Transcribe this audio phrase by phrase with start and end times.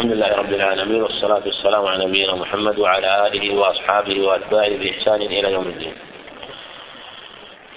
[0.00, 5.52] الحمد لله رب العالمين والصلاة والسلام على نبينا محمد وعلى آله وأصحابه وأتباعه بإحسان إلى
[5.52, 5.94] يوم الدين.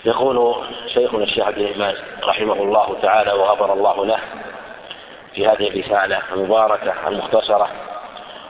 [0.06, 0.56] يقول
[0.94, 4.20] شيخنا الشيخ عبد الإمام رحمه الله تعالى وغفر الله له
[5.36, 7.70] في هذه الرسالة المباركة المختصرة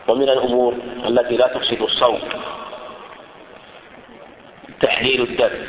[0.07, 0.73] ومن الأمور
[1.05, 2.19] التي لا تفسد الصوم
[4.81, 5.65] تحليل الدم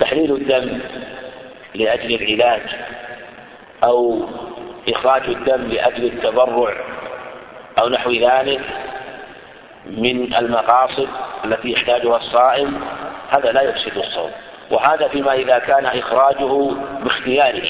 [0.00, 0.80] تحليل الدم
[1.74, 2.62] لأجل العلاج
[3.86, 4.28] أو
[4.88, 6.74] إخراج الدم لأجل التبرع
[7.82, 8.60] أو نحو ذلك
[9.86, 11.08] من المقاصد
[11.44, 12.80] التي يحتاجها الصائم
[13.38, 14.30] هذا لا يفسد الصوم.
[14.70, 16.70] وهذا فيما إذا كان إخراجه
[17.00, 17.68] باختياره.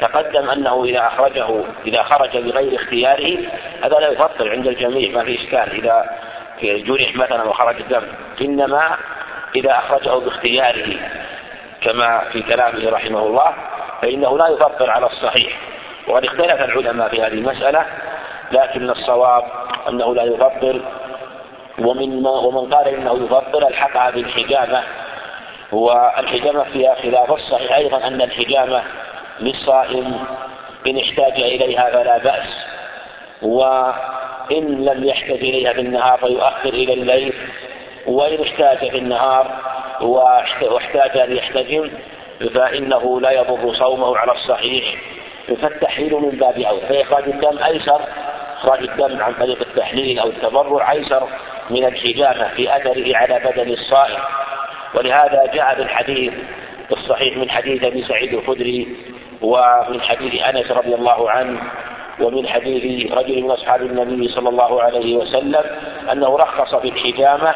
[0.00, 3.38] تقدم أنه إذا أخرجه إذا خرج بغير اختياره
[3.84, 5.84] هذا لا يفطر عند الجميع ما في إشكال.
[5.84, 6.10] إذا
[6.62, 8.02] جرح مثلا وخرج الدم
[8.40, 8.96] إنما
[9.56, 10.96] إذا أخرجه باختياره
[11.80, 13.54] كما في كلامه رحمه الله
[14.02, 15.69] فإنه لا يفطر على الصحيح.
[16.10, 17.84] وقد اختلف العلماء في هذه المسألة
[18.52, 19.44] لكن الصواب
[19.88, 20.80] أنه لا يفطر
[21.78, 24.82] ومن ومن قال إنه يفطر الحقها بالحجامة
[25.72, 28.82] والحجامة فيها خلاف الصحيح أيضا أن الحجامة
[29.40, 30.24] للصائم
[30.86, 32.48] إن احتاج إليها فلا بأس
[33.42, 37.34] وإن لم يحتج إليها في النهار فيؤخر إلى الليل
[38.06, 39.46] وإن احتاج في النهار
[40.00, 41.90] واحتاج أن يحتجم
[42.54, 44.84] فإنه لا يضر صومه على الصحيح.
[45.56, 46.80] فالتحليل من باب أولى.
[46.80, 48.00] فإخراج الدم أيسر
[48.60, 51.28] إخراج الدم عن طريق التحليل أو التبرع أيسر
[51.70, 54.20] من الحجامة في أثره على بدن الصائم.
[54.94, 56.32] ولهذا جاء في الحديث
[56.92, 58.96] الصحيح من حديث أبي سعيد الخدري
[59.42, 61.60] ومن حديث أنس رضي الله عنه
[62.20, 65.64] ومن حديث رجل من أصحاب النبي صلى الله عليه وسلم
[66.12, 67.54] أنه رخص في الحجامة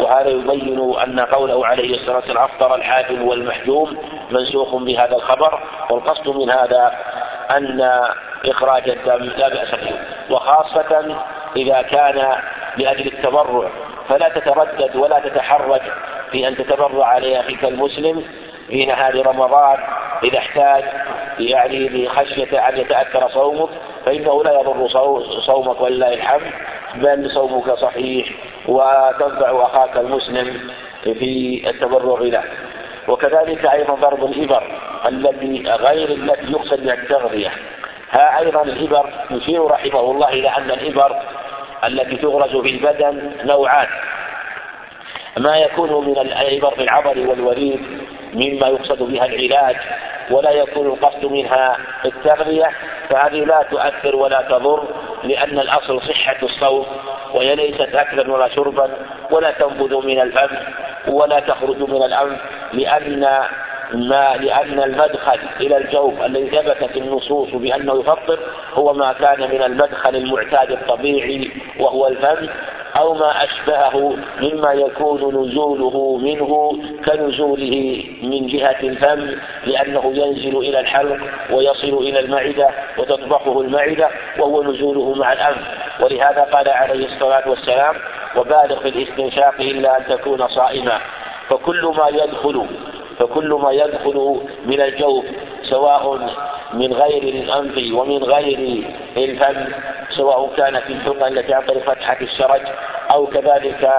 [0.00, 3.96] وهذا يبين أن قوله عليه الصلاة والسلام أفطر الحاكم والمحجوم
[4.30, 6.92] منسوخ بهذا الخبر والقصد من هذا
[7.50, 7.90] أن
[8.46, 9.96] إخراج الدم لا بأس به
[10.30, 11.16] وخاصة
[11.56, 12.36] إذا كان
[12.76, 13.68] لأجل التبرع.
[14.08, 15.80] فلا تتردد ولا تتحرج
[16.30, 18.24] في أن تتبرع على أخيك المسلم
[18.68, 19.78] في نهار رمضان.
[20.24, 20.84] إذا احتاج
[21.38, 23.68] يعني لخشية أن يتأثر صومك
[24.06, 24.88] فإنه لا يضر
[25.46, 26.52] صومك ولله الحمد
[26.94, 28.28] بل صومك صحيح
[28.68, 30.70] وتنفع أخاك المسلم
[31.02, 32.44] في التبرع له.
[33.08, 34.62] وكذلك أيضا ضرب الإبر.
[35.06, 37.52] الذي غير التي يقصد بها التغذية.
[38.18, 41.16] ها أيضا الإبر يشير رحمه الله إلى أن الإبر
[41.84, 43.86] التي تغرز في البدن نوعان.
[45.36, 47.80] ما يكون من الإبر في العضل والوريد
[48.34, 49.76] مما يقصد بها العلاج
[50.30, 52.70] ولا يكون القصد منها التغذية
[53.08, 54.84] فهذه لا تؤثر ولا تضر
[55.24, 56.86] لأن الأصل صحة الصوم
[57.34, 58.90] وهي ليست أكلا ولا شربا
[59.30, 60.56] ولا تنبذ من الفم
[61.08, 62.40] ولا تخرج من الأنف
[62.72, 63.44] لأن
[63.94, 68.38] ما لأن المدخل إلى الجوف الذي ثبتت النصوص بأنه يفطر
[68.74, 71.50] هو ما كان من المدخل المعتاد الطبيعي
[71.80, 72.48] وهو الفم
[72.96, 81.18] أو ما أشبهه مما يكون نزوله منه كنزوله من جهة الفم لأنه ينزل إلى الحلق
[81.50, 82.68] ويصل إلى المعدة
[82.98, 85.66] وتطبخه المعدة وهو نزوله مع الأنف.
[86.00, 87.94] ولهذا قال عليه الصلاة والسلام
[88.36, 91.00] وبالغ في الاستنشاق إلا أن تكون صائما.
[91.50, 92.66] فكل ما يدخل
[93.18, 95.24] فكل ما يدخل من الجوف
[95.70, 96.18] سواء
[96.72, 98.84] من غير الأنف ومن غير
[99.16, 99.72] الفم
[100.16, 102.60] سواء كانت الحقن التي عن طريق فتحة الشرج
[103.14, 103.90] أو كذلك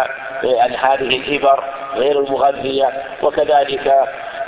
[0.44, 1.64] عن هذه الإبر
[1.96, 2.90] غير المغذية
[3.24, 3.94] وكذلك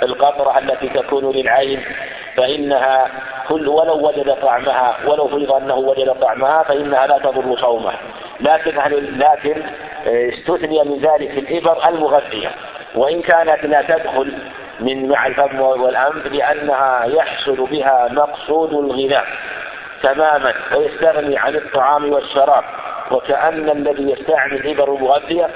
[0.02, 1.82] القطرة التي تكون للعين
[2.36, 3.08] فإنها
[3.48, 7.92] كل ولو وجد طعمها ولو فرض أنه وجد طعمها فإنها لا تضر صومه.
[8.40, 8.74] لكن
[9.18, 9.62] لكن
[10.06, 12.50] استثني من ذلك الإبر المغذية.
[12.94, 14.32] وإن كانت لا تدخل
[14.80, 19.26] من مع الفم والأنف لأنها يحصل بها مقصود الغذاء
[20.02, 22.64] تماما ويستغني عن الطعام والشراب.
[23.10, 25.48] وكأن الذي يستعمل الإبر المغذية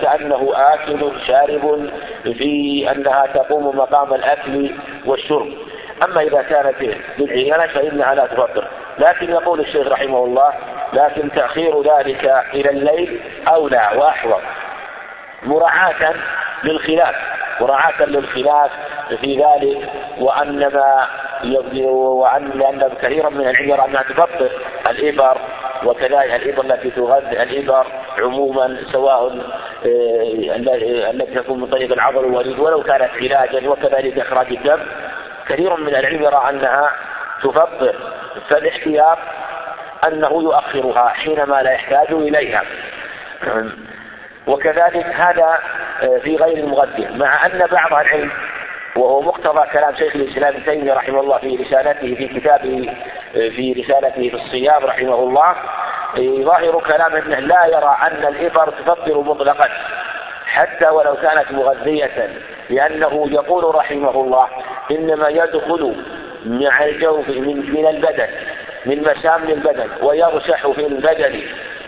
[0.00, 1.90] كأنه آكل شارب
[2.22, 4.70] في أنها تقوم مقام الأكل
[5.06, 5.52] والشرب.
[6.08, 8.68] أما إذا كانت بالعيانة فإنها لا تفطر.
[8.98, 10.52] لكن يقول الشيخ رحمه الله
[10.92, 14.42] لكن تأخير ذلك إلى الليل أولى وأحوط.
[15.44, 16.14] مراعاة
[16.64, 17.14] للخلاف
[17.60, 18.70] مراعاة للخلاف
[19.20, 21.08] في ذلك وأن ما
[21.84, 24.50] وأن لأن كثيرا من العلم يرى أنها تفطر
[24.90, 25.38] الإبر
[25.84, 27.86] وكذلك الإبر التي تغذي الإبر
[28.18, 29.26] عموما سواء
[29.86, 34.80] آه، التي تكون من طريق العضل والوريد ولو كانت علاجا وكذلك إخراج الدم.
[35.48, 36.90] كثير من العلم يرى أنها
[37.42, 37.94] تفطر
[38.50, 39.18] فالاحتياط
[40.08, 42.62] أنه يؤخرها حينما لا يحتاج إليها.
[44.46, 45.58] وكذلك هذا
[46.02, 48.30] آه، في غير المغذية مع أن بعض العلم
[48.96, 52.96] وهو مقتضى كلام شيخ الإسلام ابن تيمية رحمه الله في رسالته في كتابه
[53.32, 55.54] في رسالته في الصيام رحمه الله
[56.18, 59.68] ظاهر كلام أنه لا يرى أن الإبر تفطر مطلقا
[60.46, 62.28] حتى ولو كانت مغذية
[62.70, 64.48] لأنه يقول رحمه الله
[64.90, 65.94] إنما يدخل
[66.44, 68.28] مع الجوف من, من البدن
[68.86, 71.42] من مسام البدن ويرشح في البدن.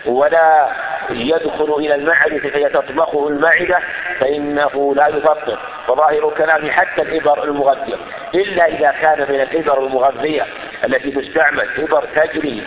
[0.05, 0.69] ولا
[1.09, 3.79] يدخل إلى المعدة فيتطبخه المعدة
[4.19, 5.59] فإنه لا يفطر.
[5.87, 7.95] وظاهر كلام حتى الإبر المغذية.
[8.35, 10.45] إلا إذا كان من الإبر المغذية
[10.83, 12.63] التي تستعمل إبر تجري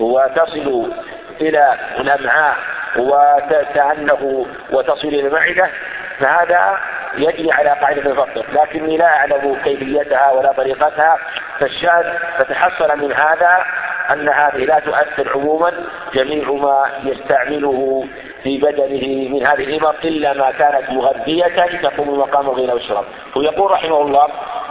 [0.00, 0.92] وتصل
[1.40, 2.56] إلى الأمعاء
[2.96, 5.70] وكأنه وتصل إلى المعدة
[6.18, 6.80] فهذا
[7.14, 11.16] يجري على قاعدة الفطر لكني لا أعلم كيفيتها ولا طريقتها.
[11.58, 12.04] فالشاذ
[12.38, 13.64] فتحصل من هذا
[14.12, 15.72] أن هذه لا تؤثر عموما.
[16.14, 18.04] جميع ما يستعمله
[18.42, 23.04] في بدنه من هذه الإبر إلا ما كانت مغذية تقوم مقام غير ويشرب
[23.36, 24.28] ويقول رحمه الله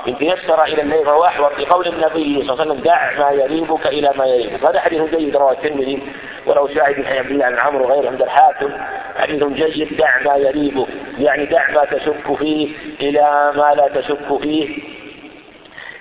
[0.07, 3.87] إن تيسر إلى الليل فهو أحوط لقول النبي صلى الله عليه وسلم دع ما يريبك
[3.87, 6.01] إلى ما يريبك هذا حديث جيد رواه الترمذي
[6.45, 8.69] ولو شاهد حي عبد الله عن عمرو وغيره عند الحاكم.
[9.17, 10.87] حديث جيد دع ما يريبك
[11.19, 12.69] يعني دع ما تشك فيه
[13.01, 14.96] إلى ما لا تشك فيه.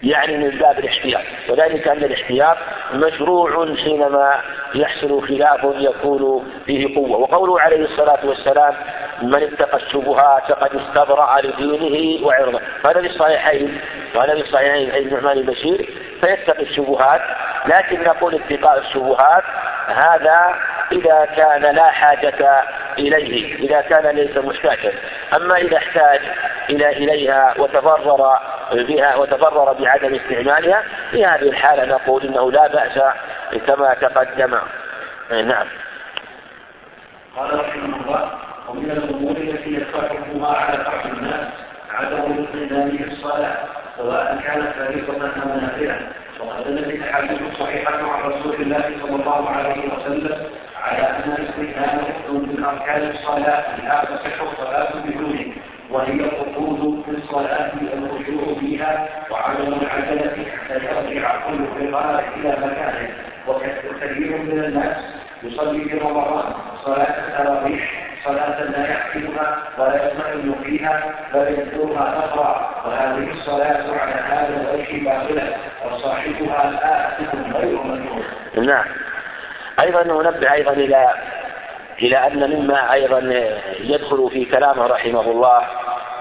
[0.02, 1.22] يعني من باب الاحتياط.
[1.48, 2.56] وذلك أن الاحتياط
[2.93, 4.40] مشروع حينما
[4.75, 7.19] يحصل خلاف يكون فيه قوة.
[7.19, 8.75] وقوله عليه الصلاة والسلام
[9.22, 12.60] من اتقى الشبهات فقد استبرأ لدينه وعرضه.
[12.88, 13.81] هذا في الصحيحين.
[14.14, 15.88] وهذا في الصحيحين عن النعمان البشير.
[16.25, 17.20] فيتقي الشبهات.
[17.66, 19.44] لكن نقول اتقاء الشبهات
[19.87, 20.54] هذا
[20.93, 22.62] إذا كان لا حاجة
[22.98, 24.93] إليه إذا كان ليس محتاجا
[25.40, 26.20] أما إذا احتاج
[26.70, 28.38] إلى إليها وتضرر
[28.73, 32.99] بها وتضرر بعدم استعمالها في هذه الحالة نقول إنه لا بأس
[33.67, 34.59] كما تقدم.
[35.31, 35.67] نعم.
[37.37, 38.31] قال رحمه الله
[38.69, 41.49] ومن الأمور التي يدفعهما على بعض الناس
[41.91, 43.57] عدم الاطمئنان بالصلاة
[43.97, 46.01] سواء كانت فريضة أو نافلة
[46.41, 50.47] وقد دلت الأحاديث الصحيحة عن رسول الله صلى الله عليه وسلم
[50.83, 55.45] على أن الاستئذان ركن من أركان الصلاة لا تصح الصلاة بدونه.
[55.96, 63.10] وهي الركود في الصلاة والخشوع فيها وعدم العجلة حتى يرجع كل قراءة إلى مكانه
[63.48, 64.96] وكثير من الناس
[65.43, 66.52] يصلي في رمضان
[66.84, 74.60] صلاة التراويح صلاة لا يحسبها ولا يطمئن فيها بل يذكرها أخرى وهذه الصلاة على هذا
[74.60, 75.56] الوجه باطلة
[75.87, 78.25] وصاحبها آثم غير مجنون.
[78.66, 78.84] نعم.
[79.82, 81.10] أيضا ننبه أيضا إلى
[82.02, 83.19] إلى أن مما أيضا
[83.81, 85.62] يدخل في كلامه رحمه الله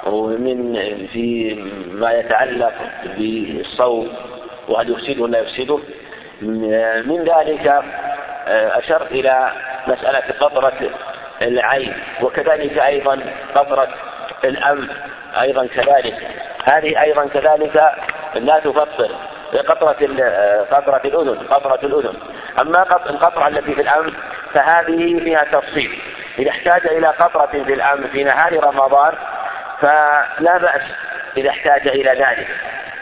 [0.05, 1.53] ومن في
[1.91, 2.73] ما يتعلق
[3.17, 4.13] بالصوم
[4.67, 5.79] وهل يفسده ولا يفسده.
[7.05, 7.83] من ذلك
[8.47, 9.51] أشر إلى
[9.87, 10.89] مسألة قطرة
[11.41, 13.19] العين وكذلك أيضا
[13.55, 13.87] قطرة
[14.43, 14.91] الأنف
[15.41, 16.15] أيضا كذلك.
[16.73, 17.81] هذه أيضا كذلك
[18.35, 19.11] لا تفطر
[19.69, 19.91] قطرة
[20.71, 22.13] قطرة الأذن قطرة الأذن.
[22.61, 24.13] أما القطرة التي في الأنف
[24.53, 25.99] فهذه فيها تفصيل.
[26.39, 29.13] إذا احتاج إلى قطرة في الأنف في نهار رمضان
[29.81, 30.81] فلا بأس
[31.37, 32.47] إذا احتاج إلى ذلك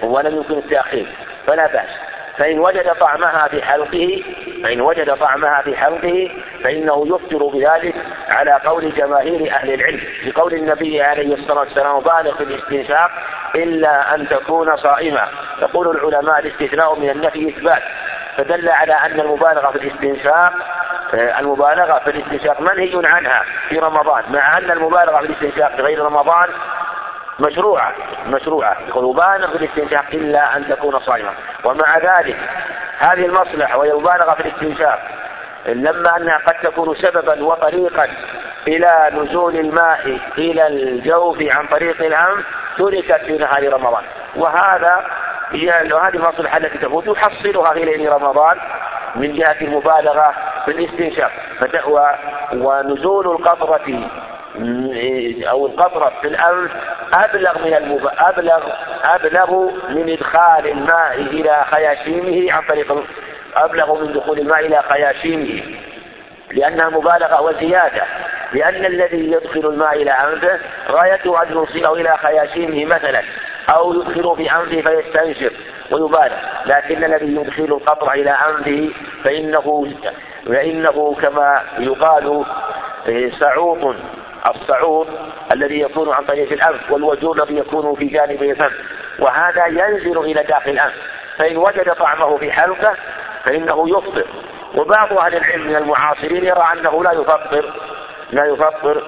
[0.03, 1.07] ولم يمكن التأخير
[1.47, 1.89] فلا بأس.
[2.37, 4.23] فإن وجد طعمها في حلقه
[4.63, 6.31] فإن وجد طعمها في حلقه
[6.63, 7.95] فإنه يفطر بذلك
[8.35, 13.11] على قول جماهير أهل العلم بقول النبي عليه الصلاة والسلام بالغ في الاستنشاق
[13.55, 15.27] إلا أن تكون صائما
[15.61, 17.83] يقول العلماء الاستثناء من النفي إثبات
[18.38, 20.53] فدل على أن المبالغة في الاستنشاق
[21.13, 25.99] آه، المبالغة في الاستنشاق منهي عنها في رمضان مع أن المبالغة في الاستنشاق في غير
[25.99, 26.49] رمضان
[27.40, 27.94] مشروعة
[28.28, 31.33] مشروعة بالغ في الاستنشاق إلا أن تكون صائما
[31.66, 32.37] ومع ذلك
[32.99, 34.99] هذه المصلحة وهي المبالغة في الاستنشاق
[35.66, 38.07] لما أنها قد تكون سببا وطريقا
[38.68, 42.45] إلى نزول الماء إلى الجوف عن طريق الأنف
[42.78, 44.04] تركت في نهار رمضان.
[44.35, 45.06] وهذا
[45.54, 48.60] هي هذه المصلحة التي تفوت يحصلها في ليل رمضان
[49.16, 50.33] من جهة المبالغة
[50.66, 51.31] في الاستنشاق.
[52.54, 54.10] ونزول القطرة
[55.50, 56.72] أو القطرة في الأنف
[57.19, 58.10] أبلغ من المب...
[58.19, 58.64] أبلغ
[59.04, 63.04] أبلغ من إدخال الماء إلى خياشيمه عن طريق
[63.57, 65.64] أبلغ من دخول الماء إلى خياشيمه.
[66.52, 68.04] لأنها مبالغة وزيادة
[68.54, 73.24] لأن الذي يدخل الماء إلى أنفه غايته أن يوصله إلى خياشيمه مثلا.
[73.75, 75.53] أو يدخل في أنفه فيستنشق
[75.91, 76.35] ويبالغ.
[76.65, 78.89] لكن الذي يدخل القطر إلى أنفه
[79.25, 79.93] فإنه
[80.47, 82.45] فإنه كما يقال
[83.43, 83.95] سعوط
[84.49, 85.07] الصعود
[85.55, 88.71] الذي يكون عن طريق الأنف والوجود الذي يكون في جانب الفم.
[89.19, 90.93] وهذا ينزل إلى داخل الأنف.
[91.37, 92.95] فإن وجد طعمه في حلقة
[93.49, 94.27] فإنه يفطر.
[94.75, 97.73] وبعض أهل العلم من المعاصرين يرى أنه لا يفطر
[98.31, 99.03] لا يفطر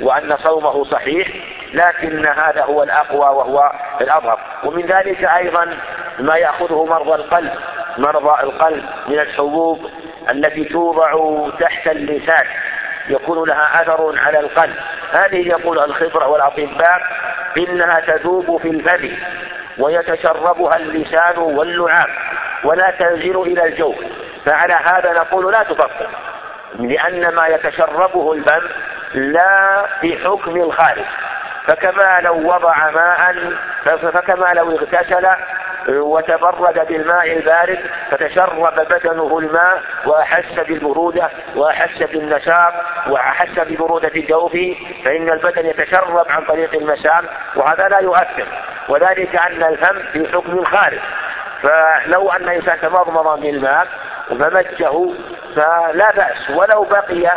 [0.00, 1.28] وأن صومه صحيح.
[1.74, 4.38] لكن هذا هو الأقوى وهو الأظهر.
[4.64, 5.76] ومن ذلك أيضا
[6.18, 7.52] ما يأخذه مرضى القلب
[7.98, 9.90] مرضى القلب من الحبوب
[10.30, 11.12] التي توضع
[11.60, 12.46] تحت اللسان.
[13.08, 14.74] يكون لها أثر على القلب.
[15.24, 17.02] هذه يقول الخبرة والأطباء
[17.56, 19.16] إنها تذوب في الفم
[19.78, 22.10] ويتشربها اللسان واللعاب
[22.64, 23.96] ولا تنزل إلى الجوف
[24.46, 26.08] فعلى هذا نقول لا تفطر
[26.78, 28.68] لأن ما يتشربه الفم
[29.14, 31.04] لا في حكم الخارج
[31.68, 33.34] فكما لو وضع ماء
[33.86, 35.26] فكما لو اغتسل
[35.88, 37.78] وتبرد بالماء البارد
[38.10, 42.72] فتشرب بدنه الماء وأحس بالبرودة وأحس بالنشاط
[43.06, 44.52] وأحس ببرودة الجوف
[45.04, 48.46] فإن البدن يتشرب عن طريق المسام وهذا لا يؤثر.
[48.88, 51.00] وذلك أن الفم في حكم الخارج
[51.62, 53.86] فلو أن إنسان تمضمض بالماء
[54.28, 55.14] فمجه
[55.56, 57.30] فلا بأس ولو بقي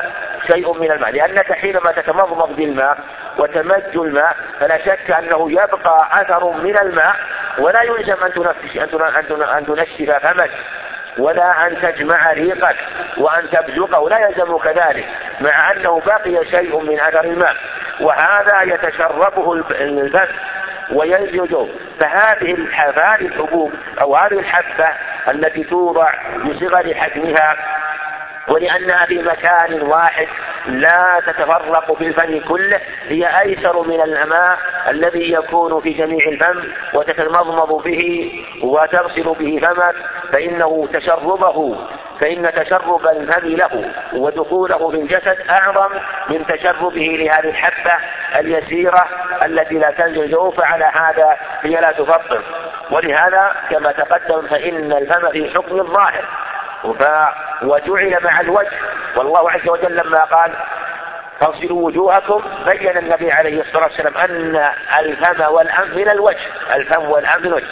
[0.51, 2.97] شيء من الماء لأنك حينما تتمضمض بالماء
[3.37, 7.15] وتمج الماء فلا شك أنه يبقى أثر من الماء
[7.59, 8.77] ولا يلزم أن تنفش
[9.57, 10.51] أن تنشف فمك
[11.17, 12.75] ولا أن تجمع ريقك
[13.17, 15.05] وأن تبزقه لا يلزم كذلك
[15.41, 17.55] مع أنه بقي شيء من أثر الماء.
[17.99, 20.27] وهذا يتشربه الفم
[20.91, 21.69] وينزل
[22.01, 22.57] فهذه
[22.95, 24.89] فهذه الحبوب أو هذه الحبة
[25.29, 26.07] التي توضع
[26.45, 27.55] بصغر حجمها
[28.53, 30.27] ولأنها في مكان واحد
[30.67, 34.57] لا تتفرق في الفم كله هي أيسر من الماء
[34.91, 36.63] الذي يكون في جميع الفم
[36.93, 38.31] وتتمضمض به
[38.63, 39.95] وتغسل به فمك
[40.35, 41.77] فإنه تشربه
[42.21, 45.95] فإن تشرب الفم له ودخوله في الجسد أعظم
[46.29, 47.93] من تشربه لهذه الحبة
[48.39, 49.07] اليسيرة
[49.45, 52.41] التي لا تنزل جوف على هذا هي لا تفطر
[52.91, 56.25] ولهذا كما تقدم فإن الفم في حكم الظاهر.
[57.63, 58.79] وجعل مع الوجه.
[59.17, 60.53] والله عز وجل لما قال
[61.41, 66.47] فاغسلوا وجوهكم بين النبي عليه الصلاة والسلام أن الفم والأنف من الوجه.
[66.75, 67.67] الفم والأنف من الوجه.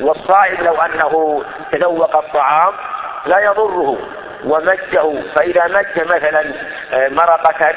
[0.00, 2.74] والصائم لو أنه تذوق الطعام
[3.26, 3.98] لا يضره.
[4.44, 6.54] ومجه فإذا مج مثلا
[6.92, 7.74] آه، مرقة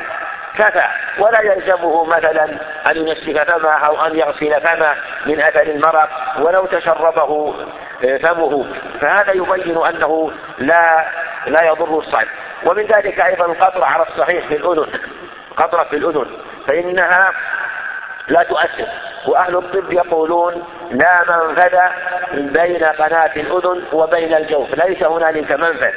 [0.57, 0.83] كفى
[1.19, 2.43] ولا يلزمه مثلا
[2.91, 7.55] أن ينشف فمه أو أن يغسل فمه من أثر المرق ولو تشربه
[8.05, 8.65] آه، فمه.
[9.01, 10.87] فهذا يبين أنه لا
[11.47, 12.27] لا يضر الصائم
[12.65, 14.87] ومن ذلك أيضا القطرة على الصحيح في الأذن
[15.57, 16.27] قطرة في الأذن
[16.67, 17.33] فإنها
[18.27, 18.87] لا تؤثر.
[19.27, 21.77] وأهل الطب يقولون لا منفذ
[22.33, 25.93] بين قناة الأذن وبين الجوف ليس هنالك منفذ.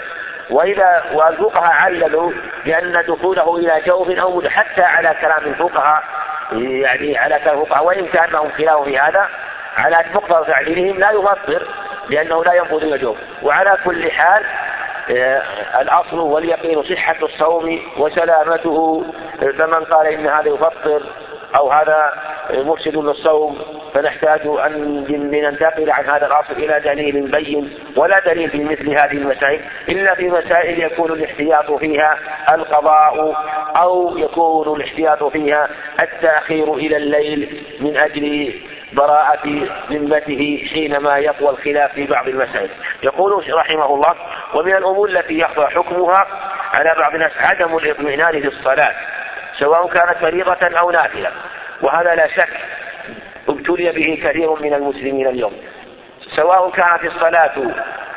[0.51, 2.33] وإذا والفقهاء عللوا
[2.65, 6.03] بأن دخوله إلى جوف أو حتى على كلام الفقهاء
[6.53, 9.29] يعني على كلام الفقهاء وإن كان لهم خلاف في هذا
[9.77, 11.67] على مقتضى تعليلهم لا يفطر
[12.09, 14.45] لأنه لا ينفذ إلى الجوف وعلى كل حال
[15.11, 15.43] آه،
[15.81, 19.05] الأصل واليقين صحة الصوم وسلامته
[19.41, 21.03] فمن قال إن هذا يفطر
[21.61, 22.13] أو هذا
[22.51, 23.59] مفسد للصوم
[23.95, 29.61] فنحتاج أن لننتقل عن هذا الأصل إلى دليل بين ولا دليل في مثل هذه المسائل
[29.89, 32.19] إلا في مسائل يكون الاحتياط فيها
[32.55, 33.35] القضاء
[33.77, 35.69] أو يكون الاحتياط فيها
[36.01, 38.55] التأخير إلى الليل من أجل
[38.93, 42.71] براءة ذمته حينما يقوى الخلاف في بعض المسائل.
[43.03, 44.15] يقول رحمه الله
[44.55, 46.27] ومن الأمور التي يخفى حكمها
[46.75, 48.95] على بعض الناس عدم الاطمئنان في الصلاة.
[49.59, 51.31] سواء كانت فريضة أو نافلة.
[51.83, 52.51] وهذا لا شك
[53.49, 55.63] ابتلي به كثير من المسلمين اليوم.
[56.37, 57.55] سواء كانت الصلاة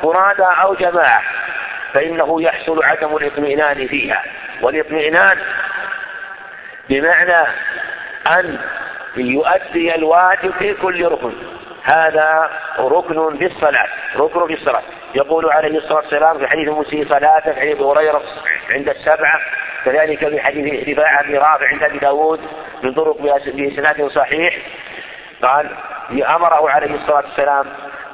[0.02, 1.22] فرادى أو جماعة
[1.94, 4.22] فإنه يحصل عدم الاطمئنان فيها.
[4.62, 5.38] والاطمئنان
[6.88, 7.48] بمعنى
[8.38, 8.58] أن
[9.16, 11.32] يؤدي الواجب في كل ركن.
[11.94, 14.82] هذا ركن في الصلاة ركن في الصلاة.
[15.14, 18.22] يقول عليه الصلاة والسلام في حديث مسيء صلاته في حديث هريرة
[18.70, 19.40] عند السبعة
[19.84, 22.40] كذلك في حديث رفاعة بن رافع عند أبي داود
[22.82, 23.16] من طرق
[23.46, 24.58] بإسناد صحيح.
[25.42, 25.70] قال
[26.10, 27.66] أمره عليه الصلاة والسلام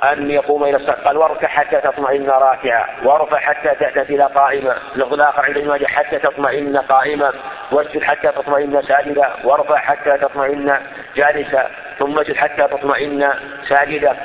[0.03, 1.05] أن يقوم إلى الصلاة.
[1.05, 2.87] قال واركع حتى تطمئن راكعا.
[3.05, 7.33] وارفع حتى تعتدل قائما اللفظ الآخر عند الماجه حتى تطمئن قائما
[7.73, 9.31] واسجد حتى تطمئن ساجدا.
[9.45, 10.79] وارفع حتى تطمئن
[11.17, 11.71] جالسا.
[11.99, 13.33] ثم اسجد حتى تطمئن
[13.69, 14.17] ساجدا.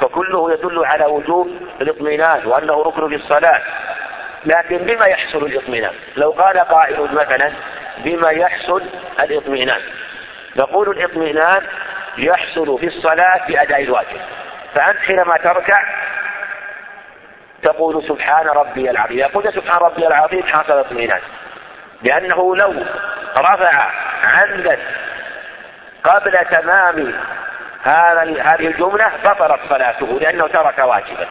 [0.00, 1.48] فكله يدل على وجوب
[1.80, 3.60] الاطمئنان وأنه ركن في الصلاة.
[4.44, 5.94] لكن بما يحصل الاطمئنان.
[6.16, 7.52] لو قال قائل مثلا
[7.98, 8.82] بما يحصل
[9.22, 9.80] الاطمئنان.
[10.60, 11.66] نقول الاطمئنان
[12.18, 14.20] يحصل في الصلاة بأداء الواجب.
[14.74, 15.82] فأنت حينما تركع
[17.62, 19.18] تقول سبحان ربي العظيم.
[19.18, 21.20] إذا قلت سبحان ربي العظيم حصل اطمئنان
[22.02, 22.84] لأنه لو
[23.40, 23.90] رفع
[24.24, 24.78] عمدا
[26.04, 27.14] قبل تمام
[27.84, 31.26] هذه الجملة بطلت صلاته لأنه ترك واجبا.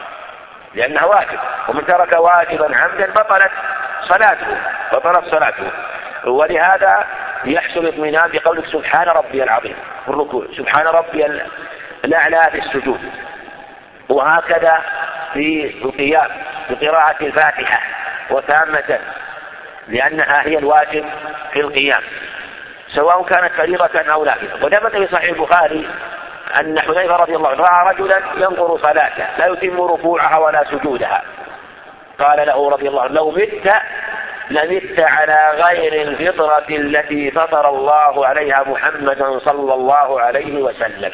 [0.74, 1.38] لأنه واجب.
[1.68, 3.50] ومن ترك واجبا عمدا بطلت
[4.08, 4.56] صلاته
[4.94, 5.70] بطلت صلاته.
[6.24, 7.04] ولهذا
[7.44, 9.76] يحصل اطمئنان بقولك سبحان ربي العظيم.
[10.04, 11.26] في الركوع سبحان ربي
[12.04, 13.00] الأعلى في السجود
[14.08, 14.82] وهكذا
[15.32, 16.28] في القيام
[16.70, 17.80] بقراءة الفاتحة
[18.30, 18.98] وتامة
[19.88, 21.04] لأنها هي الواجب
[21.52, 22.02] في القيام
[22.94, 25.90] سواء كانت فريضة أو نافلة وثبت في صحيح البخاري
[26.60, 31.22] أن حذيفة رضي الله عنه رأى رجلا ينظر صلاته لا يتم ركوعها ولا سجودها.
[32.18, 33.68] قال له رضي الله عنه لو مت
[34.50, 41.12] لمت على غير الفطرة التي فطر الله عليها محمدا صلى الله عليه وسلم.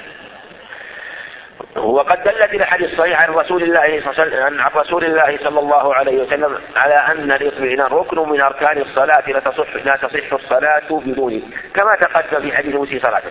[1.76, 6.58] وقد دلت الأحاديث الصحيحة عن رسول الله صلى عن رسول الله صلى الله عليه وسلم
[6.84, 11.42] على أن الاطمئنان ركن من أركان الصلاة لا تصح لا تصح الصلاة بدونه
[11.74, 13.30] كما تقدم في حديث موسى صلاته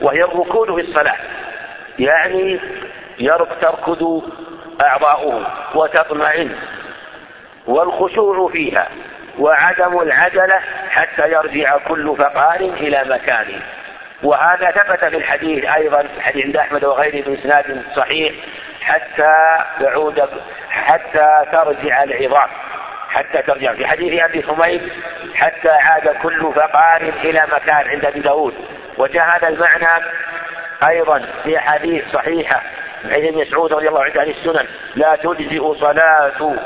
[0.00, 1.16] وهي الركون في الصلاة.
[1.98, 2.60] يعني
[3.60, 4.22] تركض
[4.84, 6.56] أعضاؤه وتطمئن
[7.66, 8.88] والخشوع فيها
[9.38, 10.60] وعدم العجلة
[10.90, 13.60] حتى يرجع كل فقار إلى مكانه.
[14.22, 18.32] وهذا ثبت في الحديث أيضا حديث عند أحمد وغيره باسناد صحيح
[18.80, 19.34] حتى
[19.80, 20.28] يعود
[20.70, 22.50] حتى ترجع العظام
[23.08, 23.72] حتى ترجع.
[23.72, 24.92] في حديث أبي حميد
[25.34, 28.54] حتى عاد كل فقار إلى مكان عند أبي داود.
[28.98, 30.04] وجاء هذا المعنى
[30.88, 32.62] أيضا في احاديث صحيحه
[33.04, 36.56] عن ابن مسعود رضي الله عنه عن السنن لا تجزئ صلاة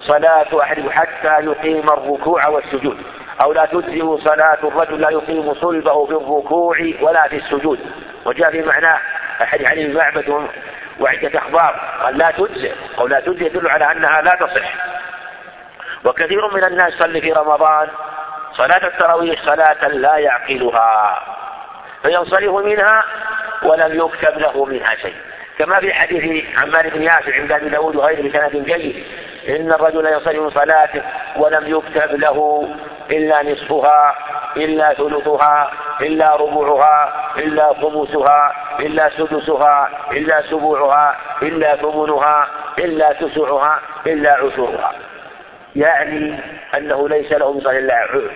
[0.00, 2.98] صلاة أحد حتى يقيم الركوع والسجود
[3.44, 7.78] أو لا تجزئ صلاة الرجل لا يقيم صلبه في الركوع ولا في السجود.
[8.24, 9.00] وجاء في معناه
[9.42, 10.48] أحد عن المعبد
[11.00, 12.72] وعدة أخبار قال لا تجزئ.
[12.98, 14.74] أو لا تجزئ يدل على أنها لا تصح.
[16.04, 17.88] وكثير من الناس يصلي في رمضان
[18.56, 21.18] صلاة التراويح صلاة لا يعقلها.
[22.04, 23.04] فينصرف منها
[23.62, 25.14] ولم يكتب له منها شيء.
[25.58, 29.04] كما في حديث عمار بن ياسر عند أبي داود وغيره بسند جيد
[29.48, 31.02] إن الرجل يصلي من صلاته
[31.36, 32.68] ولم يكتب له
[33.10, 34.16] إلا نصفها
[34.56, 35.70] إلا ثلثها
[36.00, 44.92] إلا ربعها إلا خمسها إلا سدسها إلا سبوعها إلا ثمنها إلا تسعها إلا عشرها.
[45.76, 46.40] يعني
[46.76, 47.78] أنه ليس له من صلاة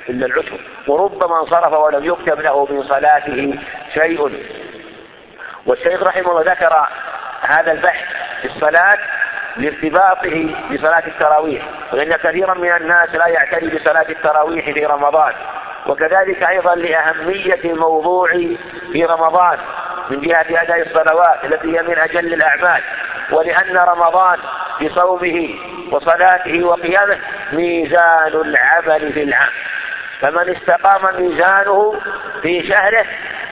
[0.09, 3.59] إلا العشر وربما انصرف ولم يكتب له من صلاته
[3.94, 4.44] شيء.
[5.66, 6.87] والشيخ رحمه الله ذكر
[7.42, 8.07] هذا البحث
[8.42, 8.98] في الصلاة
[9.57, 15.33] لارتباطه بصلاة التراويح وإن كثيرا من الناس لا يعتني بصلاة التراويح في رمضان.
[15.87, 18.33] وكذلك أيضا لأهمية الموضوع
[18.92, 19.59] في رمضان
[20.11, 22.83] من جهة أداء الصلوات التي هي من أجل الأعمال.
[23.33, 24.38] ولأن رمضان
[24.83, 25.49] بصومه
[25.93, 27.19] وصلاته وقيامه
[27.53, 29.53] ميزان العمل في العام.
[30.21, 31.95] فمن استقام ميزانه
[32.43, 33.07] في شهره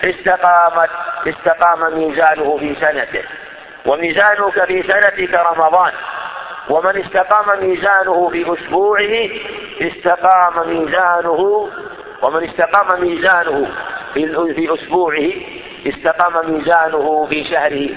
[0.05, 0.91] استقامت
[1.27, 3.23] استقام ميزانه في سنته.
[3.87, 5.93] وميزانك في سنتك رمضان.
[6.71, 9.29] ومن استقام ميزانه في أسبوعه
[9.81, 11.69] استقام ميزانه.
[12.23, 13.69] ومن استقام ميزانه
[14.55, 15.31] في أسبوعه
[15.87, 17.89] استقام ميزانه في شهره.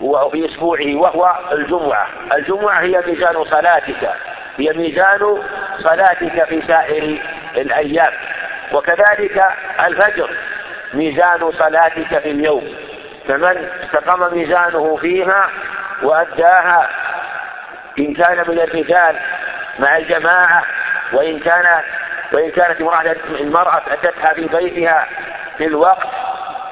[0.00, 2.08] وفي أسبوعه وهو الجمعة.
[2.34, 4.10] الجمعة هي ميزان صلاتك.
[4.58, 5.42] هي ميزان
[5.84, 7.22] صلاتك في سائر
[7.56, 8.12] الأيام.
[8.72, 9.44] وكذلك
[9.86, 10.30] الفجر
[10.94, 12.74] ميزان صلاتك في اليوم.
[13.28, 15.50] فمن استقام ميزانه فيها
[16.02, 16.88] وأداها
[17.98, 19.16] إن كان من الرجال
[19.78, 20.64] مع الجماعة
[21.12, 21.64] وإن كان
[22.36, 22.80] وإن كانت
[23.40, 25.06] المرأة أتتها في بيتها
[25.58, 26.06] في الوقت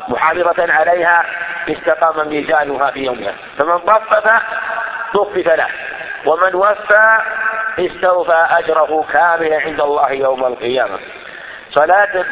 [0.08, 1.24] محافظة عليها
[1.68, 3.34] استقام ميزانها في يومها.
[3.60, 4.42] فمن طفف
[5.14, 5.68] طفف له
[6.26, 7.20] ومن وفى
[7.78, 10.98] استوفى أجره كاملا عند الله يوم القيامة.
[11.70, 12.24] صلاة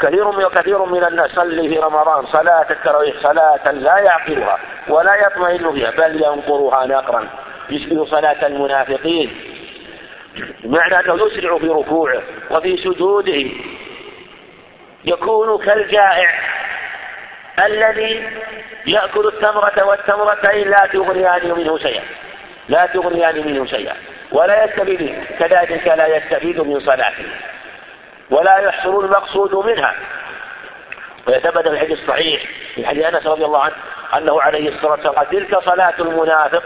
[0.00, 5.70] كثير من كثير من الناس صلي في رمضان صلاة التراويح صلاة لا يعقلها ولا يطمئن
[5.70, 7.28] بها بل ينقرها نقرا.
[7.70, 9.36] يشبه صلاة المنافقين.
[10.64, 13.50] بمعنى أنه يسرع في ركوعه وفي سجوده.
[15.04, 16.30] يكون كالجائع
[17.58, 18.30] الذي
[18.94, 22.02] يأكل التمرة والتمرتين لا تغنيان منه شيئا.
[22.68, 23.94] لا تغنيان منه شيئا.
[24.32, 27.24] ولا يستفيد كذلك لا يستفيد من صلاته.
[28.30, 29.94] ولا يحصل المقصود منها.
[31.24, 32.42] في الحديث الصحيح
[32.74, 33.74] في حديث أنس رضي الله عنه
[34.16, 36.62] أنه عليه الصلاة والسلام قال تلك صلاة المنافق.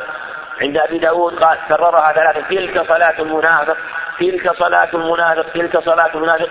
[0.61, 3.77] عند أبي داود قال كررها ثلاثة تلك صلاة المنافق.
[4.19, 5.53] تلك صلاة المنافق.
[5.53, 6.49] تلك صلاة المنافق.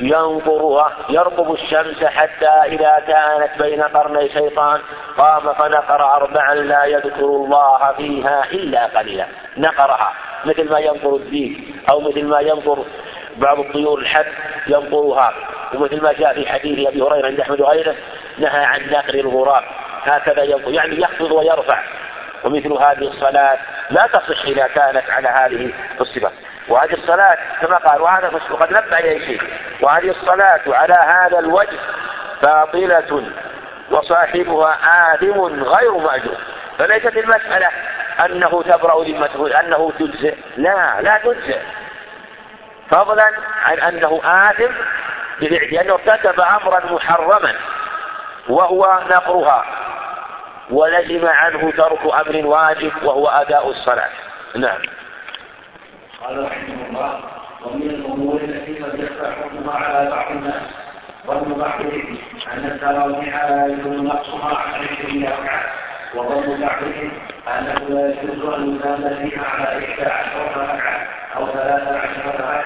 [0.00, 4.80] ينظرها يرقب الشمس حتى إذا كانت بين قرني شيطان.
[5.18, 9.26] قام فنقر أربعا لا يذكر الله فيها إلا قليلا.
[9.56, 10.12] نقرها.
[10.44, 11.58] مثل ما ينظر الديك
[11.92, 12.84] أو مثل ما ينظر
[13.36, 14.26] بعض الطيور الحد
[14.66, 15.32] ينقرها
[15.74, 17.94] ومثل ما جاء في حديث أبي هريرة عند أحمد وغيره
[18.38, 19.64] نهى عن نقر الغراب.
[20.02, 21.82] هكذا ينقر يعني يخفض ويرفع.
[22.44, 23.58] ومثل هذه الصلاة
[23.90, 26.30] لا تصح إذا كانت على هذه الصفة.
[26.68, 29.42] وهذه الصلاة كما قال وهذا وقد نبه إليه شيء.
[29.82, 31.78] وهذه الصلاة على هذا الوجه
[32.46, 33.30] باطلة
[33.90, 34.78] وصاحبها
[35.14, 36.36] آثم غير مأجور.
[36.78, 37.68] فليست المسألة
[38.24, 40.34] أنه تبرأ ذمته أنه تجزئ.
[40.56, 41.58] لا لا تجزئ.
[42.92, 43.30] فضلا
[43.64, 44.72] عن أنه آثم
[45.40, 47.54] لأنه ارتكب أمرا محرما
[48.48, 49.64] وهو نقرها.
[50.70, 54.10] ولزم عنه ترك أمر واجب وهو أداء الصلاة
[54.56, 54.80] نعم
[56.24, 57.20] قال رحمه الله
[57.64, 60.62] ومن الأمور التي قد يخفى حكمها على بعض الناس
[61.28, 61.62] بعضهم
[62.52, 65.62] أن التراويح لا يجوز نقصها عن عشرين ركعة
[66.14, 67.10] وظن بعضهم
[67.48, 72.64] أنه لا يجوز أن يزاد فيها على إحدى عشرة ركعة أو ثلاث عشرة ركعة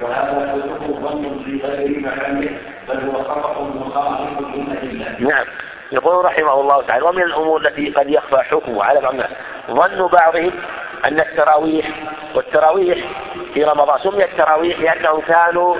[0.00, 2.58] وهذا كله ظن في غير محله
[2.88, 5.28] بل هو خطأ مخالف للأدلة.
[5.28, 5.46] نعم.
[5.92, 9.30] يقول رحمه الله تعالى ومن الأمور التي قد يخفى حكمه على الناس
[9.70, 10.52] ظن بعضهم
[11.08, 11.90] أن التراويح
[12.34, 12.98] والتراويح
[13.54, 15.76] في رمضان سميت التراويح لأنهم كانوا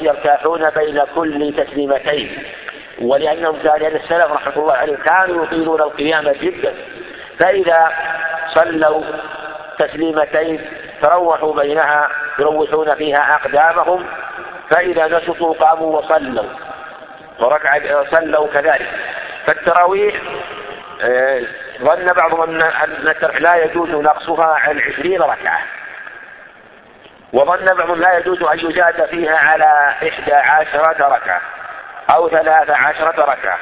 [0.00, 2.44] يرتاحون بين كل تسليمتين
[3.02, 6.74] ولأنهم كان لأن السلف رحمة الله عليهم كانوا يطيلون القيام جدا
[7.40, 7.92] فإذا
[8.54, 9.02] صلوا
[9.78, 10.60] تسليمتين
[11.02, 14.06] تروحوا بينها يروحون فيها أقدامهم
[14.70, 16.44] فإذا نشطوا قاموا وصلوا.
[17.46, 17.78] وركع
[18.12, 18.88] صلوا كذلك.
[19.46, 20.14] فالتراويح
[21.02, 21.42] آه،
[21.80, 25.60] ظن بعضهم أن أن لا يجوز نقصها عن عشرين ركعة.
[27.32, 31.40] وظن بعضهم لا يجوز أن يزاد فيها على إحدى عشرة ركعة
[32.16, 33.58] أو ثلاث عشرة ركعة.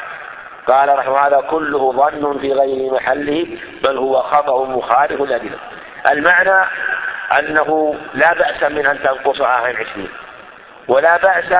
[0.66, 3.46] قال رحمه هذا كله ظن في غير محله
[3.82, 5.58] بل هو خطأ مخالف للأدلة.
[6.12, 6.68] المعنى
[7.38, 10.08] أنه لا بأس من أن تنقصها عن عشرين.
[10.88, 11.58] ولا بأس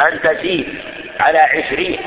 [0.00, 0.78] أن تزيد
[1.20, 2.00] على عشرين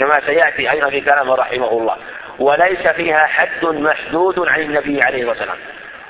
[0.00, 1.96] كما سيأتي أيضا في كلامه رحمه الله
[2.38, 5.58] وليس فيها حد محدود عن النبي عليه الصلاة والسلام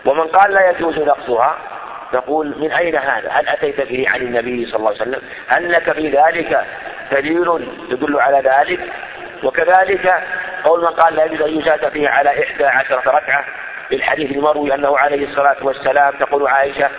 [0.06, 1.58] ومن قال لا يجوز نقصها
[2.14, 5.20] نقول من أين هذا؟ هل أتيت به عن النبي صلى الله عليه وسلم؟
[5.56, 6.64] هل لك في ذلك
[7.12, 8.80] دليل يدل على ذلك؟
[9.42, 10.22] وكذلك
[10.64, 13.44] قول من قال لا يجوز أن يزاد فيه على إحدى عشرة ركعة
[13.90, 16.90] بالحديث المروي أنه عليه الصلاة والسلام تقول عائشة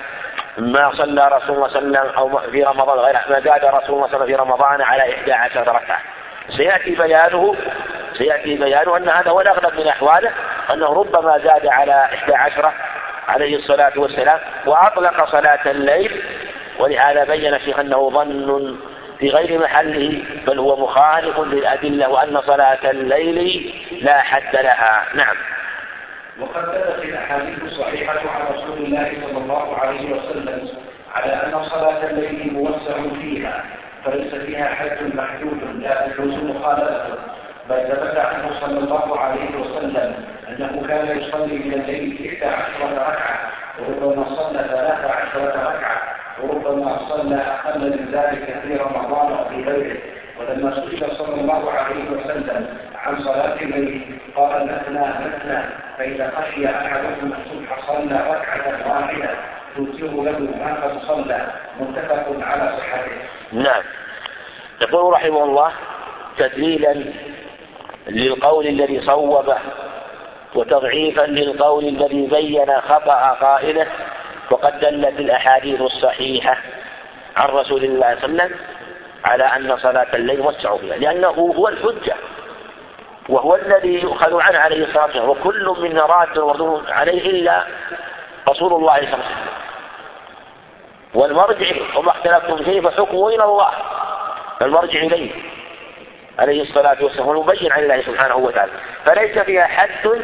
[0.58, 3.70] ما صلى رسول الله صلى الله عليه وسلم أو في رمضان غير ما زاد رسول
[3.70, 6.00] الله صلى الله عليه وسلم في رمضان على إحدى عشرة ركعة.
[6.58, 7.56] سيأتي بيانه
[8.18, 10.32] سيأتي بيانه أن هذا هو الأغلب من أحواله
[10.74, 12.74] أنه ربما زاد على إحدى عشرة
[13.28, 16.24] عليه الصلاة والسلام وأطلق صلاة الليل.
[16.80, 18.78] ولهذا بين الشيخ أنه ظن
[19.20, 25.06] في غير محله بل هو مخالف للأدلة وأن صلاة الليل لا حد لها.
[25.14, 25.36] نعم.
[26.42, 30.70] وقد ثبت الأحاديث الصحيحة عن رسول الله صلى الله عليه وسلم
[31.16, 33.64] على أن صلاة الليل موسع فيها
[34.06, 37.16] فليس فيها حد محدود لا تجوز مخالفته
[37.70, 40.14] بل ثبت عنه صلى الله عليه وسلم
[40.50, 43.40] أنه كان يصلي من الليل إحدى عشرة ركعة
[43.80, 46.02] وربما صلى ثلاث عشرة ركعة
[46.42, 49.98] وربما صلى أقل من ذلك في رمضان وفي غيره.
[50.40, 55.64] ولما سئل صلى الله عليه وسلم عن صلاة الليل قال مثنى مثنى
[55.98, 59.30] فإذا خشي أحدكم الصبح صلى ركعة واحدة
[59.76, 61.48] توتر له ما قد صلى
[61.80, 63.12] متفق على صحته.
[63.52, 63.84] نعم.
[64.82, 65.72] يقول رحمه الله
[66.38, 67.04] تدليلا
[68.08, 69.58] للقول الذي صوبه
[70.56, 73.88] وتضعيفا للقول الذي بين خطأ قائله
[74.52, 76.58] وقد دلت الأحاديث الصحيحة
[77.44, 78.79] عن رسول الله صلى الله عليه وسلم
[79.26, 82.16] على أن صلاة الليل وسعوا فيها لأنه هو الحجة
[83.30, 87.64] وهو الذي يؤخذ عنه عليه الصلاة والسلام وكل منا راد عليه إلا
[88.50, 89.48] رسول الله صلى الله عليه وسلم.
[91.14, 93.72] والمرجع وما اختلفتم فيه فحكمه إلى الله.
[94.62, 95.32] المرجع إليه
[96.40, 98.72] عليه الصلاة والسلام والمبين عن الله سبحانه وتعالى.
[99.10, 100.22] فليس فيها حد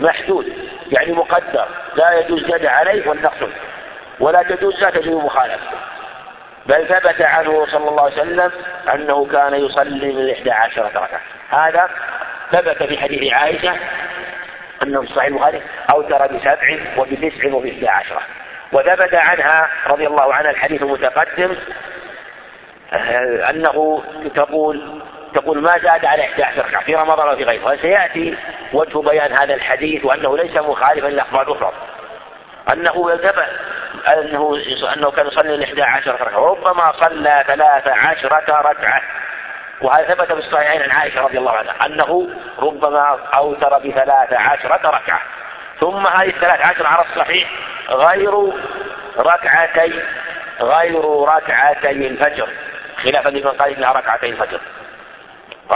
[0.00, 0.46] محدود
[0.98, 3.48] يعني مقدر لا يجوز زاد عليه والنقص
[4.20, 5.66] ولا تجوز لا تجوز مخالفة
[6.66, 8.52] بل ثبت عنه صلى الله عليه وسلم
[8.94, 11.20] أنه كان يصلي من إحدى عشرة ركعة.
[11.50, 11.88] هذا
[12.52, 13.76] ثبت في حديث عائشة
[14.86, 15.62] أنه في صحيح البخاري
[15.94, 18.22] أوتر بسبع وبتسع وبإحدى عشرة
[18.72, 21.56] وثبت عنها رضي الله عنها الحديث المتقدم
[23.50, 24.02] أنه
[24.34, 25.02] تقول
[25.34, 27.66] تقول ما زاد على 11 ركعة في رمضان وفي غيره.
[27.66, 28.36] وسيأتي
[28.72, 31.72] وجه بيان هذا الحديث وأنه ليس مخالفا للأخبار الأخرى
[32.74, 33.10] أنه
[34.14, 34.62] أنه
[34.96, 39.02] أنه كان يصلي الإحدى عشرة ركعة وربما صلى ثلاث عشرة ركعة.
[39.80, 45.20] وهذا ثبت في الصحيحين عن عائشة رضي الله عنها أنه ربما أوتر بثلاث عشرة ركعة.
[45.80, 47.50] ثم هذه الثلاث عشر على الصحيح
[47.88, 48.52] غير
[49.26, 50.02] ركعتي
[50.60, 52.48] غير ركعتي الفجر
[53.04, 54.60] خلافا لمن قال إنها ركعتي الفجر.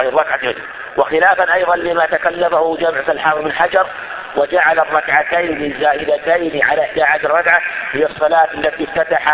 [0.00, 0.64] غير ركعتي الفجر.
[0.98, 3.86] وخلافا أيضا لما تكلفه جمع الحافظ بن حجر
[4.36, 9.24] وجعل الركعتين الزائدتين على 11 ركعة هي الصلاة التي افتتح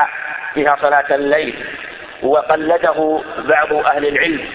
[0.55, 1.67] فيها صلاة الليل
[2.23, 4.49] وقلده بعض أهل العلم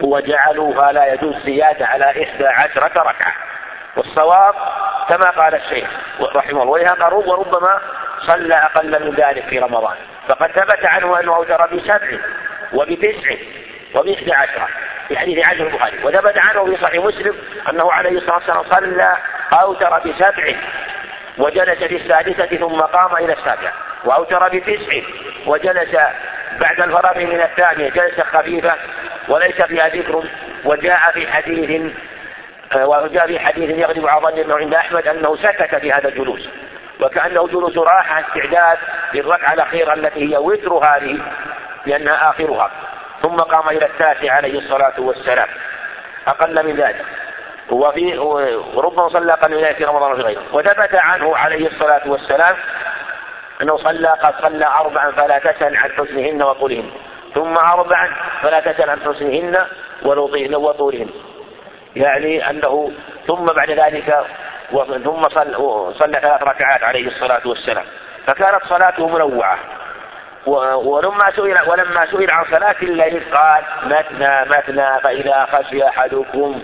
[0.00, 3.34] وجعلوها لا يجوز زيادة على إحدى عشرة ركعة.
[3.96, 4.54] والصواب
[5.08, 5.88] كما قال الشيخ
[6.34, 7.80] رحمه الله ولهذا وربما
[8.26, 9.96] صلى أقل من ذلك في رمضان
[10.28, 12.18] فقد ثبت عنه أنه أوتر بسبع
[12.72, 13.34] وبتسع
[13.94, 14.68] وبإحدى عشرة
[15.08, 17.36] في حديث عائشة البخاري وثبت عنه في صحيح مسلم
[17.70, 19.16] أنه عليه الصلاة والسلام صلى
[19.60, 20.54] أوتر بسبع
[21.38, 23.72] وجلس في السادسة ثم قام إلى السابعة
[24.04, 25.00] وأوتر بتسع
[25.46, 25.94] وجلس
[26.64, 28.74] بعد الفراغ من الثانية جلسة خفيفة
[29.28, 30.24] وليس فيها ذكر
[30.64, 31.92] وجاء في حديث
[32.74, 36.48] وجاء في حديث يغلب على أنه عند أحمد أنه سكت في هذا الجلوس
[37.00, 38.78] وكأنه جلوس راحة استعداد
[39.14, 41.18] للركعة الأخيرة التي هي وتر هذه
[41.86, 42.70] لأنها آخرها.
[43.22, 45.48] ثم قام إلى التاسع عليه الصلاة والسلام.
[46.28, 47.04] أقل من ذلك.
[47.70, 48.18] وفي
[48.74, 50.42] وربما صلى من ذلك في رمضان وفي غيره.
[50.52, 52.58] وثبت عنه عليه الصلاة والسلام
[53.62, 56.90] أنه صلى قد صلى اربعا فلا تسأل عن حسنهن وطولهن.
[57.34, 58.10] ثم اربعا
[58.42, 59.66] فلا تسأل عن حسنهن
[60.56, 61.08] وطولهن.
[61.96, 62.92] يعني أنه
[63.26, 64.24] ثم بعد ذلك
[65.04, 67.84] ثم صلى, صلى ثلاث ركعات عليه الصلاة والسلام.
[68.28, 69.58] فكانت صلاته منوعة.
[70.46, 76.62] ولما سئل ولما سئل عن صلاة الليل قال مثنى مثنى فإذا خشي أحدكم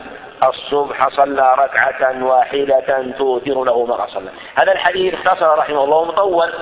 [0.49, 4.31] الصبح صلى ركعة واحدة توتر له ما صلى.
[4.63, 6.53] هذا الحديث اختصر رحمه الله مطول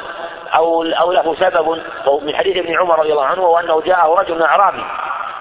[0.55, 1.83] أو أو له سبب.
[2.23, 4.85] من حديث ابن عمر رضي الله عنه وأنه جاءه رجل أعرابي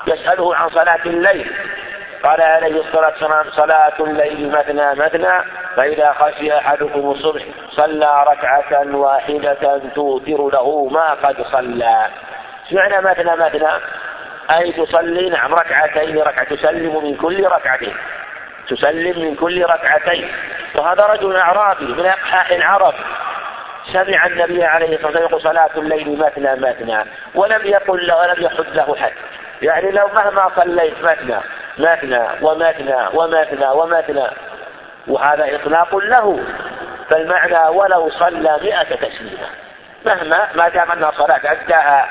[0.08, 1.52] يسأله عن صلاة الليل.
[2.28, 9.82] قال عليه الصلاة والسلام صلاة الليل مثنى مثنى فإذا خشي أحدكم الصبح صلى ركعة واحدة
[9.96, 12.08] توتر له ما قد صلى.
[12.72, 13.70] معنى مثنى مثنى
[14.56, 17.94] أي تصلي؟ نعم ركعتين ركعة تسلم من كل ركعتين.
[18.70, 20.32] تسلم من كل ركعتين.
[20.76, 22.94] وهذا رجل أعرابي من أقحاح العرب.
[23.94, 27.06] سمع النبي عليه الصلاة والسلام يقول صلاة الليل مثنى مثنى
[27.36, 29.14] ولم يقل له ولم يحد له حد.
[29.62, 31.40] يعني لو مهما صليت مثنى
[31.78, 34.28] مثنى ومثنى ومثنى ومثنى
[35.08, 36.40] وهذا إطلاق له
[37.10, 39.48] فالمعنى ولو صلى مئة تسليمة.
[40.06, 42.08] مهما ما دام أنها صلاة أداها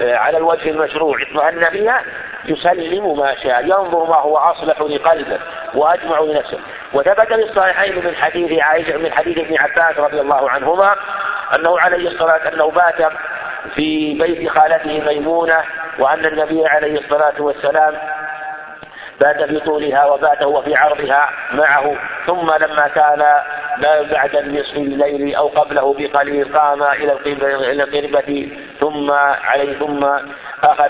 [0.00, 2.02] آه، على الوجه المشروع اطمأن بها
[2.44, 5.38] يسلم ما شاء ينظر ما هو أصلح لقلبه
[5.74, 6.58] وأجمع لنفسه.
[6.92, 10.96] وثبت في الصحيحين من حديث عائشة من حديث ابن عباس رضي الله عنهما
[11.58, 13.12] أنه عليه الصلاة أنه بات
[13.74, 15.58] في بيت خالته ميمونة
[15.98, 17.94] وأن النبي عليه الصلاة والسلام
[19.20, 23.24] بات في طولها وبات هو في عرضها معه ثم لما كان
[24.10, 27.12] بعد نصف الليل أو قبله بقليل قام إلى
[27.72, 29.10] إلى القربة ثم
[29.44, 30.04] عليه ثم
[30.68, 30.88] أخذ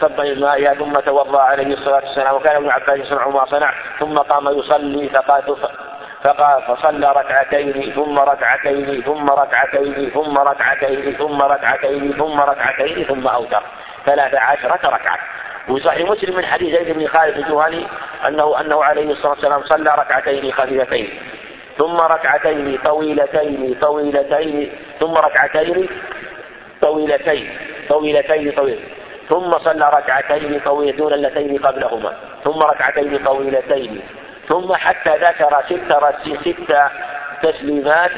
[0.00, 4.58] صب الماء ثم توضأ عليه الصلاة والسلام وكان ابن عباس يصنع ما صنع ثم قام
[4.58, 5.42] يصلي فقال
[6.24, 13.62] فقال فصلى ركعتين ثم ركعتين ثم ركعتين ثم ركعتين ثم ركعتين ثم ركعتين ثم أوتر
[14.06, 15.18] ثلاث عشرة ركعة.
[15.68, 17.86] وفي صحيح مسلم من حديث زيد بن خالد الجهني
[18.28, 21.08] أنه أنه عليه الصلاة والسلام صلى ركعتين خفيفتين
[21.78, 24.70] ثم ركعتين طويلتين طويلتين
[25.00, 25.88] ثم ركعتين
[26.82, 27.50] طويلتين
[27.88, 28.88] طويلتين طويلتين
[29.30, 32.12] ثم صلى ركعتين طويلتين اللتين قبلهما
[32.44, 34.00] ثم ركعتين طويلتين
[34.52, 35.92] ثم حتى ذكر ست
[36.44, 36.76] ست
[37.42, 38.16] تسليمات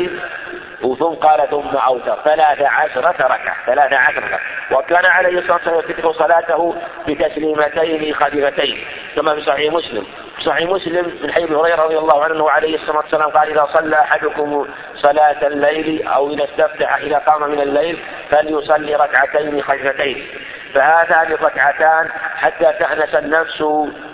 [0.83, 2.19] ثم قال ثم أوتر.
[2.25, 4.41] ثلاث عشرة ركعة ثلاث عشرة ركعة
[4.71, 6.75] وكان عليه الصلاة والسلام يفتتح صلاته
[7.09, 8.85] بتسليمتين خفيفتين
[9.17, 10.07] كما في صحيح مسلم.
[10.37, 13.97] في صحيح مسلم من حديث هريرة رضي الله عنه عليه الصلاة والسلام قال إذا صلى
[14.01, 14.67] أحدكم
[15.03, 17.99] صلاة الليل أو إذا استفتح إذا قام من الليل
[18.31, 20.27] فليصلي ركعتين خفيفتين.
[20.75, 23.61] فهاتان الركعتان حتى تأنس النفس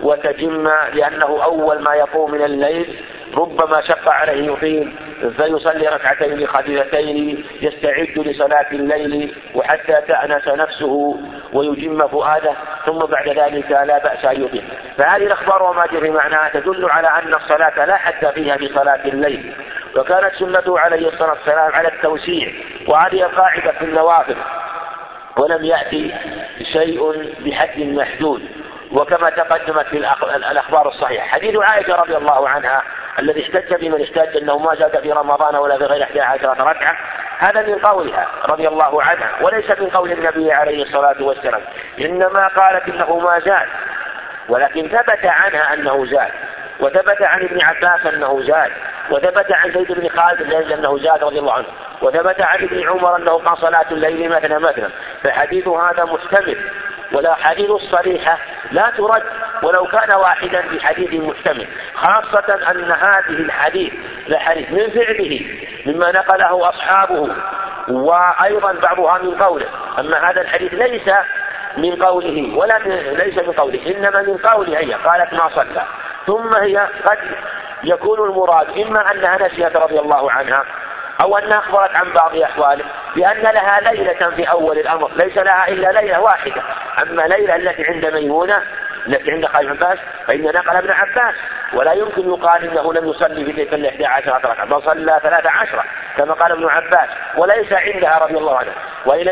[0.02, 3.00] وتجم لأنه أول ما يقوم من الليل
[3.38, 4.92] ربما شق عليه يطيل
[5.36, 11.20] فيصلي ركعتين خفيفتين يستعد لصلاة الليل وحتى تأنس نفسه
[11.52, 12.52] ويجم فؤاده
[12.86, 14.64] ثم بعد ذلك لا بأس أن يطيل.
[14.96, 19.52] فهذه الأخبار وما جري معناها تدل على أن الصلاة لا حد فيها في صلاة الليل.
[19.96, 22.52] وكانت سنته عليه الصلاة والسلام على التوسيع
[22.86, 24.36] وهذه القاعدة في النوافل
[25.42, 26.14] ولم يأتي
[26.72, 28.42] شيء بحد محدود.
[28.90, 29.96] وكما تقدمت في
[30.36, 31.26] الأخبار الصحيحة.
[31.26, 32.82] حديث عائشة رضي الله عنها
[33.18, 36.96] الذي احتج بمن احتج أنه ما زاد في رمضان ولا في غير 11 ركعة
[37.38, 41.60] هذا من قولها رضي الله عنها وليس من قول النبي عليه الصلاة والسلام.
[42.00, 43.68] إنما قالت إنه ما زاد
[44.48, 46.30] ولكن ثبت عنها أنه زاد
[46.80, 48.70] وثبت عن ابن عباس أنه زاد
[49.10, 51.66] وثبت عن زيد بن خالد أنه زاد رضي الله عنه
[52.02, 54.88] وثبت عن ابن عمر أنه قال صلاة الليل مثنى مثنى
[55.22, 56.58] فحديث هذا محتمل
[57.12, 58.38] والأحاديث الصريحة
[58.70, 59.22] لا ترد
[59.62, 63.92] ولو كان واحدا بحديث محتمل خاصة أن هذه الحديث
[64.28, 65.40] لحديث من فعله
[65.86, 67.28] مما نقله أصحابه
[67.88, 69.66] وأيضا بعضها من قوله
[69.98, 71.10] أما هذا الحديث ليس
[71.76, 75.82] من قوله ولا من ليس من قوله إنما من قوله هي قالت ما صلى.
[76.26, 77.18] ثم هي قد
[77.84, 80.64] يكون المراد إما أنها نسيت رضي الله عنها
[81.24, 82.84] أو أنها أخبرت عن بعض أحواله
[83.16, 86.62] بأن لها ليلة في أول الأمر ليس لها إلا ليلة واحدة.
[87.02, 88.62] أما ليلة التي عند ميمونة
[89.28, 91.34] عند خالد عباس فإن نقل ابن عباس
[91.74, 95.84] ولا يمكن يقال إنه لم يصلي في تلك الإحدى عشرة ركعة بل صلى ثلاث عشرة
[96.16, 98.74] كما قال ابن عباس وليس عندها رضي الله عنها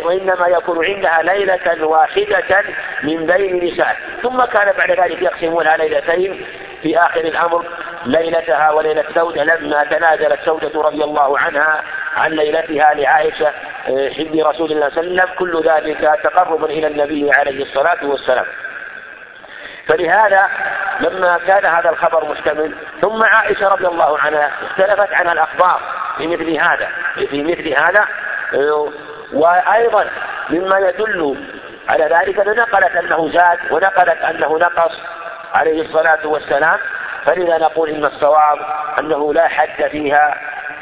[0.05, 2.63] وإنما يكون عندها ليلة واحدة
[3.03, 6.47] من بين نساء ثم كان بعد ذلك يقسمونها ليلتين
[6.83, 7.65] في آخر الأمر
[8.07, 11.83] ليلتها وليلة سودة لما تنازلت سودة رضي الله عنها
[12.17, 13.53] عن ليلتها لعائشة
[13.89, 18.07] آه، حب رسول الله صلى الله عليه وسلم كل ذلك تقربا إلى النبي عليه الصلاة
[18.07, 18.47] والسلام.
[19.89, 20.51] فلهذا
[21.01, 25.81] لما كان هذا الخبر محتمل ثم عائشة رضي الله عنها اختلفت عنها الأخبار
[26.17, 28.09] في مثل هذا في مثل هذا
[29.33, 30.11] وأيضا
[30.51, 31.37] مما يدل
[31.95, 34.93] على ذلك نقلت أنه زاد ونقلت أنه نقص
[35.55, 36.79] عليه الصلاة والسلام.
[37.29, 38.59] فلذا نقول إن الصواب
[39.01, 40.35] أنه لا حد فيها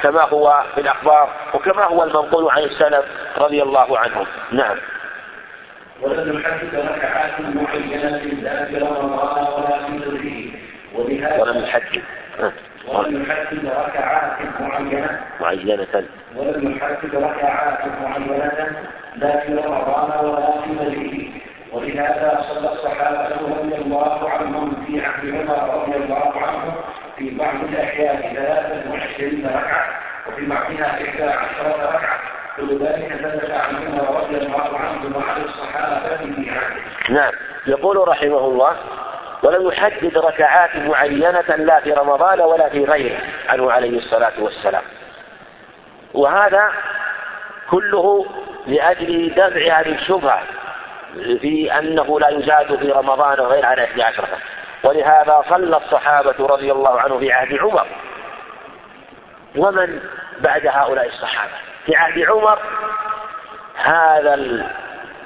[0.02, 3.04] كما هو في الأخبار وكما هو المنقول عن السلف
[3.38, 4.26] رضي الله عنهم.
[4.50, 4.76] نعم.
[6.02, 10.50] ولم يحدد ركعات معينة لا في رمضان ولا في غيره
[10.94, 12.02] ولهذا ولم يحدد
[12.88, 15.20] ولم يحدد ركعات معينة.
[15.40, 16.06] معينة.
[16.36, 18.76] ولم يحدد ركعات معينة
[19.16, 21.24] لا في رمضان ولا في غيره
[21.72, 26.74] ولهذا صلى الصحابة رضي الله عنهم في عهد عمر رضي الله عنه
[27.16, 29.86] في بعض الأحيان ثلاثة وعشرين ركعة
[30.28, 32.18] وفي بعضها إحدى عشرة ركعة.
[32.56, 36.93] كل ذلك ثبت عن عمر رضي الله عنه وعن الصحابة في عهده.
[37.08, 37.32] نعم.
[37.66, 38.76] يقول رحمه الله
[39.42, 44.82] ولم يحدد ركعات معينة لا في رمضان ولا في غيره عنه عليه الصلاة والسلام.
[46.14, 46.72] وهذا
[47.70, 48.26] كله
[48.66, 50.42] لأجل دفع هذه الشبهة
[51.14, 54.28] في أنه لا يزاد في رمضان غير على 11
[54.88, 57.86] ولهذا صلى الصحابة رضي الله عنه في عهد عمر.
[59.56, 60.00] ومن
[60.40, 61.52] بعد هؤلاء الصحابة؟
[61.86, 62.58] في عهد عمر
[63.92, 64.34] هذا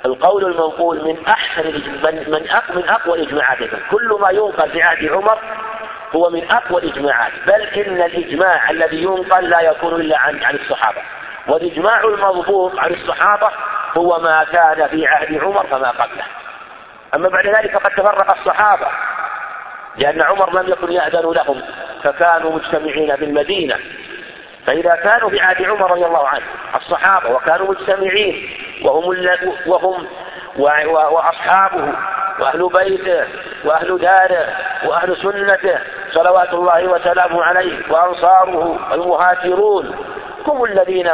[0.04, 1.64] القول المنقول من أحسن
[2.06, 3.58] من من من أقوى الإجماعات
[3.90, 5.38] كل ما ينقل في عهد عمر
[6.16, 11.00] هو من أقوى الإجماعات بل إن الإجماع الذي ينقل لا يكون إلا عن عن الصحابة.
[11.48, 13.50] والإجماع المضبوط عن الصحابة
[13.96, 16.24] هو ما كان في عهد عمر فما قبله.
[17.14, 18.86] أما بعد ذلك فقد تفرق الصحابة
[19.96, 21.62] لأن عمر لم يكن يأذن لهم
[22.02, 23.76] فكانوا مجتمعين بالمدينة
[24.68, 26.44] فإذا كانوا في عهد عمر رضي الله عنه
[26.76, 28.50] الصحابة وكانوا مجتمعين
[28.82, 29.28] وهم
[29.66, 30.06] وهم
[31.12, 31.94] وأصحابه
[32.40, 33.26] وأهل بيته
[33.64, 35.78] وأهل داره وأهل سنته
[36.12, 39.96] صلوات الله وسلامه عليه وأنصاره المهاجرون
[40.46, 41.10] هم الذين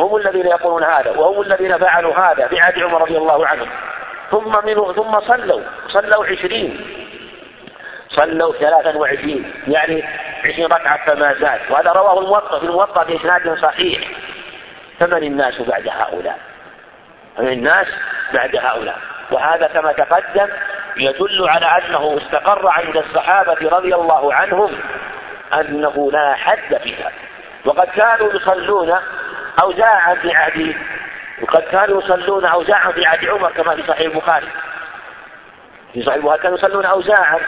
[0.00, 3.66] هم الذين يقولون هذا وهم الذين فعلوا هذا في عهد عمر رضي الله عنه.
[4.30, 6.80] ثم منه ثم صلوا صلوا عشرين
[8.08, 10.04] صلوا ثلاثا وعشرين يعني
[10.46, 11.60] عشرين ركعة فما زاد.
[11.70, 14.08] وهذا رواه الموطأ في الموطأ بإسناد صحيح.
[15.00, 16.38] فمن الناس بعد هؤلاء؟
[17.36, 17.86] فمن الناس
[18.32, 18.98] بعد هؤلاء.
[19.30, 20.48] وهذا كما تقدم
[20.96, 24.78] يدل على أنه استقر عند الصحابة رضي الله عنهم
[25.54, 27.12] أنه لا حد فيها.
[27.64, 28.98] وقد كانوا يصلون
[29.62, 30.76] أوزاعا في عهد
[31.42, 34.48] وقد كانوا يصلون أوزاعا في عهد عمر كما في صحيح البخاري.
[35.92, 37.40] في صحيح البخاري كانوا يصلون أوزاعا.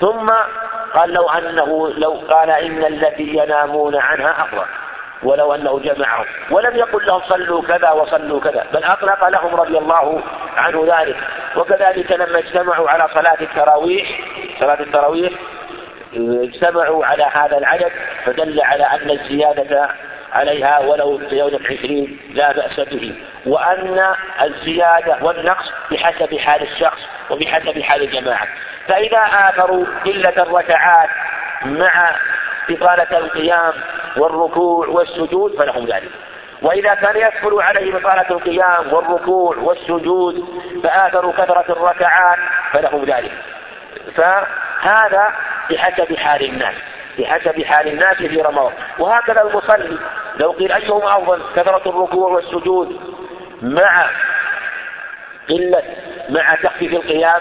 [0.00, 0.26] ثم
[0.94, 4.66] قال لو أنه لو قال إن التي ينامون عنها أفضل
[5.22, 6.24] ولو أنه جمعهم.
[6.50, 8.66] ولم يقل لهم صلوا كذا وصلوا كذا.
[8.72, 10.22] بل أطلق لهم رضي الله
[10.56, 11.16] عنه ذلك.
[11.56, 14.20] وكذلك لما اجتمعوا على صلاة التراويح
[14.60, 15.32] صلاة التراويح
[16.16, 17.92] اجتمعوا على هذا العدد
[18.24, 19.88] فدل على أن الزيادة
[20.32, 23.14] عليها ولو زيادة عشرين لا بأس به.
[23.46, 28.48] وأن الزيادة والنقص بحسب حال الشخص وبحسب حال الجماعة.
[28.88, 31.08] فإذا آثروا قلة الركعات
[31.64, 32.16] مع
[32.70, 33.72] إطالة القيام
[34.16, 36.10] والركوع والسجود فلهم ذلك.
[36.62, 40.44] وإذا كان يسهل عليهم إطالة القيام والركوع والسجود
[40.82, 42.38] فآثروا كثرة الركعات
[42.72, 43.32] فلهم ذلك.
[44.16, 45.34] فهذا
[45.70, 46.74] بحسب حال الناس
[47.18, 48.72] بحسب حال الناس في رمضان.
[48.98, 49.98] وهكذا المصلي
[50.36, 53.00] لو قيل أيهما أفضل كثرة الركوع والسجود
[53.62, 54.10] مع
[55.48, 55.82] قلة
[56.28, 57.40] مع تخفيف القيام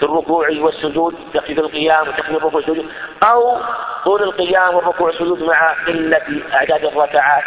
[0.00, 2.86] في الركوع والسجود تخفيف القيام وتخفيف الركوع والسجود
[3.30, 3.58] أو
[4.04, 7.44] طول القيام والركوع والسجود مع قلة أعداد الركعات.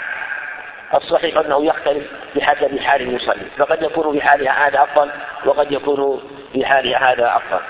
[0.93, 5.11] الصحيح أنه يختلف بحسب حال المصلي فقد يكون في حالها هذا أفضل
[5.45, 6.21] وقد يكون
[6.53, 7.63] في حالها هذا أفضل.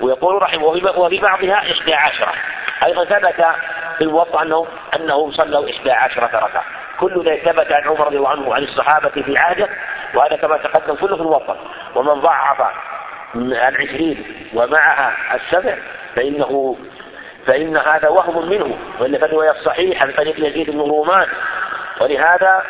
[0.00, 2.32] ويقول رحمه وفي بعضها إحدى عشرة.
[2.84, 3.46] أيضا ثبت
[3.98, 4.66] في الموطأ أنه
[4.96, 6.64] أنهم صلوا إحدى عشرة ركعة.
[7.00, 9.68] كل ذلك ثبت عن عمر رضي الله عنه وعن الصحابة في عهده
[10.14, 11.56] وهذا كما تقدم كله في الوسط
[11.94, 12.62] ومن ضعف
[13.36, 14.24] العشرين
[14.54, 15.76] ومعها السبع
[16.16, 16.76] فإنه
[17.46, 21.26] فإن هذا وهم منه وإلا فالرواية الصحيحة من طريق يزيد بن رومان.
[22.00, 22.62] ولهذا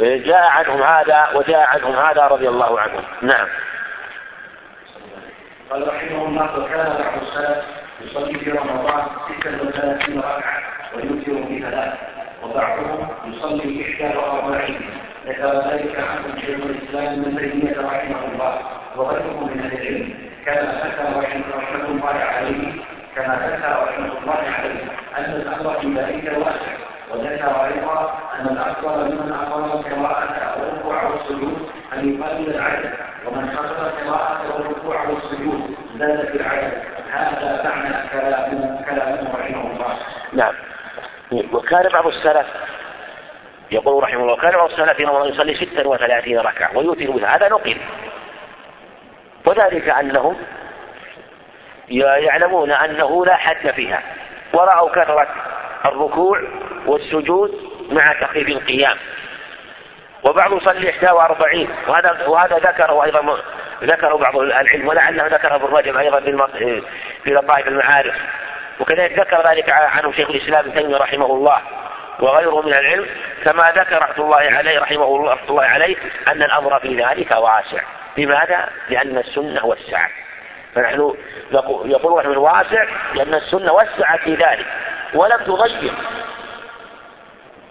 [0.00, 3.02] جاء عنهم هذا وجاء عنهم هذا رضي الله عنهم.
[3.22, 3.48] نعم.
[5.70, 7.64] قال رحمه الله وكان بعض السلف
[8.00, 9.06] يصلي في رمضان
[9.38, 10.62] ستا وثلاثين ركعة
[10.94, 11.94] ويوتر في ثلاث
[12.42, 14.80] وبعضهم يصلي إحدى وأربعين.
[15.26, 18.83] ذكر ذلك عنه شيخ الإسلام ابن تيمية رحمه الله.
[18.96, 20.14] وغيره من العلم
[20.46, 22.72] كما ذكر رحمه الله عليه
[23.16, 24.84] كما ذكر رحمة الله عليه
[25.18, 26.72] أن الأمر في ذلك واسع
[27.10, 32.92] وذكر أيضا أن الأفضل لمن أقام القراءة والركوع والسجود أن يقلل العدد
[33.26, 36.72] ومن حصل القراءة والركوع والسجود زاد في العدد.
[37.10, 39.98] هذا معنى كلامه كلامه رحمه الله.
[40.32, 40.54] نعم.
[41.52, 42.46] وكان بعض السلف
[43.70, 47.76] يقول رحمه الله كان بعض السلف رمضان يصلي 36 ركعة ويوتر بها هذا نقل.
[49.48, 50.36] وذلك أنهم
[51.88, 54.02] يعلمون أنه لا حد فيها.
[54.52, 55.28] ورأوا كثرة
[55.84, 56.42] الركوع
[56.86, 58.96] والسجود مع تخفيف القيام.
[60.28, 63.38] وبعض يصلي 41 وهذا وهذا ذكره أيضا
[63.82, 66.20] ذكره بعض العلم ولعله ذكره ابن رجب أيضا
[67.24, 68.14] في لطائف المعارف.
[68.80, 71.58] وكذلك ذكر ذلك عنه شيخ الإسلام ابن تيمية رحمه الله.
[72.18, 73.06] وغيره من العلم
[73.44, 75.96] كما ذكر رحمه الله عليه رحمه الله رحمه الله عليه
[76.32, 77.82] أن الأمر في ذلك واسع.
[78.16, 80.10] لماذا؟ لأن السنة وسعت
[80.74, 81.14] فنحن
[81.84, 82.84] يقول رحمه واسع
[83.14, 84.66] لأن السنة وسعت في ذلك.
[85.14, 85.94] ولم تغير.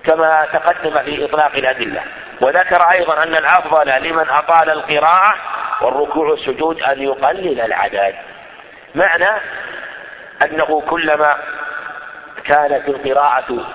[0.09, 2.01] كما تقدم في إطلاق الأدلة.
[2.41, 5.35] وذكر أيضا أن الأفضل لمن أطال القراءة
[5.81, 8.15] والركوع والسجود أن يقلل العدد.
[8.95, 9.41] معنى
[10.45, 11.37] أنه كلما
[12.43, 13.65] كانت القراءة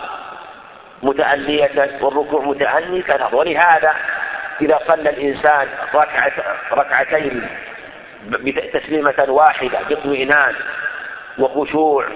[1.03, 3.95] متأنية والركوع متأني كان ولهذا
[4.61, 6.33] إذا صلى الإنسان ركعة
[6.73, 7.49] ركعتين
[8.73, 10.55] تسليمة واحدة باطمئنان
[11.39, 12.07] وخشوع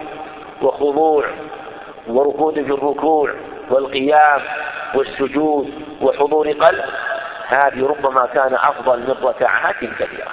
[0.62, 1.26] وخضوع
[2.06, 3.34] وركود في الركوع
[3.70, 4.42] والقيام
[4.94, 6.84] والسجود وحضور قلب
[7.64, 10.32] هذه ربما كان أفضل من ركعات كثيرة.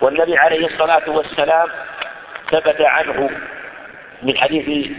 [0.00, 1.68] والنبي عليه الصلاة والسلام
[2.50, 3.30] ثبت عنه
[4.22, 4.90] من حديث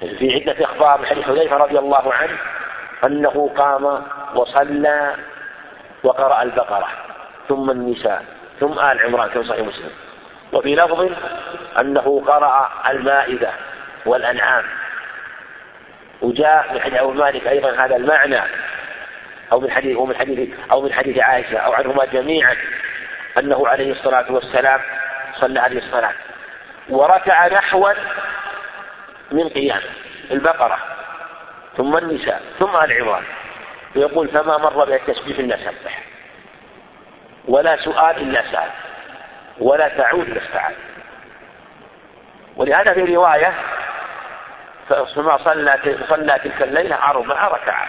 [0.00, 2.38] في عدة أخبار من حديث حذيفة رضي الله عنه
[3.06, 4.02] أنه قام
[4.34, 5.14] وصلى
[6.02, 6.88] وقرأ البقرة
[7.48, 8.24] ثم النساء
[8.60, 9.90] ثم آل عمران كما صحيح مسلم.
[10.52, 11.12] وفي لفظ
[11.82, 13.50] أنه قرأ المائدة
[14.06, 14.64] والأنعام.
[16.22, 18.40] وجاء من حديث أبو مالك أيضا هذا المعنى
[19.52, 22.56] أو من حديث أو من حديث أو من حديث عائشة أو عنهما جميعا
[23.40, 24.80] أنه عليه الصلاة والسلام
[25.40, 26.12] صلى هذه الصلاة.
[26.88, 27.92] وركع نحوا
[29.32, 29.80] من قيام
[30.30, 30.78] البقرة
[31.76, 33.24] ثم النساء ثم العمران
[33.96, 36.02] ويقول فما مر بالتسبيح إلا سبح
[37.48, 38.70] ولا سؤال إلا سأل.
[39.60, 40.74] ولا تعود إلا استعاد
[42.56, 43.54] ولهذا في رواية
[44.88, 47.88] ثم صلى صلى تلك الليلة أربع ركعات.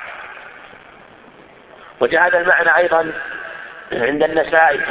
[2.00, 3.12] وجاء هذا المعنى أيضا
[3.92, 4.82] عند النسائي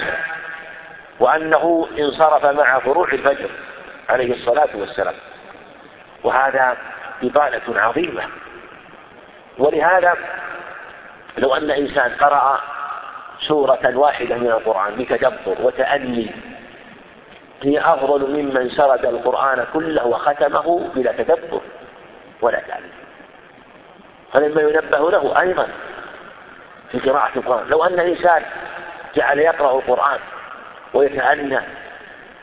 [1.20, 3.50] وأنه انصرف مع فروع الفجر
[4.08, 5.14] عليه الصلاة والسلام.
[6.24, 6.76] وهذا
[7.22, 8.22] إطالة عظيمة.
[9.58, 10.14] ولهذا
[11.38, 12.60] لو أن إنسان قرأ
[13.40, 16.30] سورة واحدة من القرآن بتدبر وتأني
[17.62, 21.60] هي أفضل ممن سرد القرآن كله وختمه بلا تدبر
[22.40, 22.62] ولا
[24.38, 25.68] هذا مما ينبه له أيضا
[26.92, 28.42] في قراءة القرآن لو أن إنسان
[29.16, 30.18] جعل يقرأ القرآن
[30.94, 31.60] ويتأنى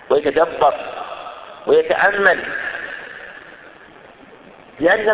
[0.10, 0.74] ويتدبر
[1.68, 2.44] ويتأمل
[4.80, 5.10] لأن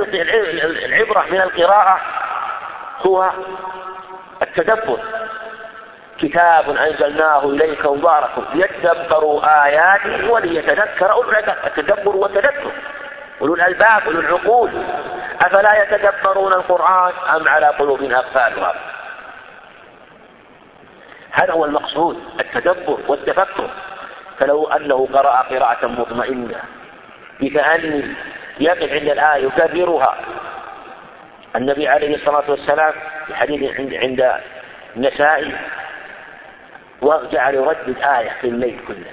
[0.86, 2.00] العبرة من القراءة
[3.06, 3.30] هو
[4.42, 5.00] التدبر.
[6.20, 11.32] كتاب أنزلناه إليك مبارك ليتدبروا آياته وليتذكر أولو
[11.66, 12.72] التدبر والتذكر
[13.42, 14.72] أولو الألباب أولو العقول.
[15.46, 18.76] أفلا يتدبرون القرآن أم على قلوب أقفالها
[21.42, 23.70] هذا هو المقصود التدبر والتفكر.
[24.40, 26.60] فلو أنه قرأ قراءة مطمئنة
[27.42, 28.16] بتأني
[28.60, 30.18] يقف عند الآية يكررها.
[31.56, 32.94] النبي عليه الصلاة والسلام
[33.28, 34.34] في حديث عند عند
[34.96, 35.56] النسائي
[37.02, 39.12] وجعل يردد آية في الليل كله.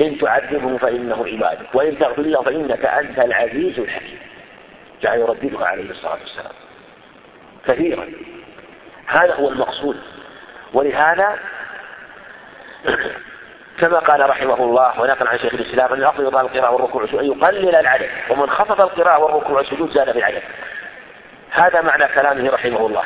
[0.00, 4.18] إن تعذبهم فإنه عبادك وإن تغفر له فإنك أنت العزيز الحكيم.
[5.02, 6.52] جعل يرددها عليه الصلاة والسلام.
[7.66, 8.06] كثيرا.
[9.06, 9.96] هذا هو المقصود.
[10.72, 11.38] ولهذا
[13.78, 17.74] كما قال رحمه الله ونقل عن شيخ الإسلام أن الافضل يطال القراءة والركوع أن يقلل
[17.74, 20.42] العدد ومن خفض القراءة والركوع والسجود زاد في العدد
[21.50, 23.02] هذا معنى كلامه رحمه الله.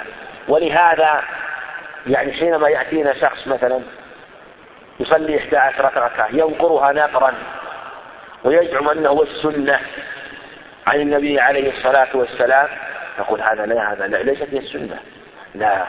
[0.49, 1.23] ولهذا
[2.07, 3.81] يعني حينما يأتينا شخص مثلا
[5.01, 7.35] يصلي إحدى عشرة ركعة ينقرها نقرا
[8.45, 9.81] ويزعم أنه هو السنة
[10.87, 12.69] عن النبي عليه الصلاة والسلام
[13.21, 14.99] نقول هذا لا هذا لا ليست هي السنة.
[15.55, 15.87] لا.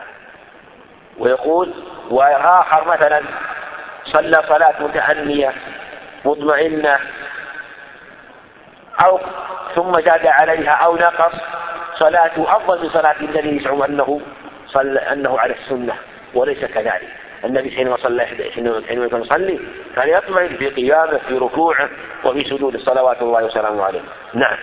[1.17, 1.73] ويقول
[2.09, 3.21] وآخر مثلا
[4.13, 5.53] صلى صلاة متأنية
[6.25, 6.99] مطمئنة
[9.07, 9.19] أو
[9.75, 11.33] ثم زاد عليها أو نقص
[11.99, 14.21] صلاته أفضل من صلاة الذي يزعم أنه
[14.67, 15.93] صلى أنه على السنة
[16.33, 17.07] وليس كذلك.
[17.45, 19.59] النبي حينما صلى حينما كان يصلي
[19.95, 21.89] كان يطمئن في قيامه في ركوعه
[22.23, 24.01] وفي سجود صلوات الله وسلامه عليه.
[24.33, 24.57] نعم.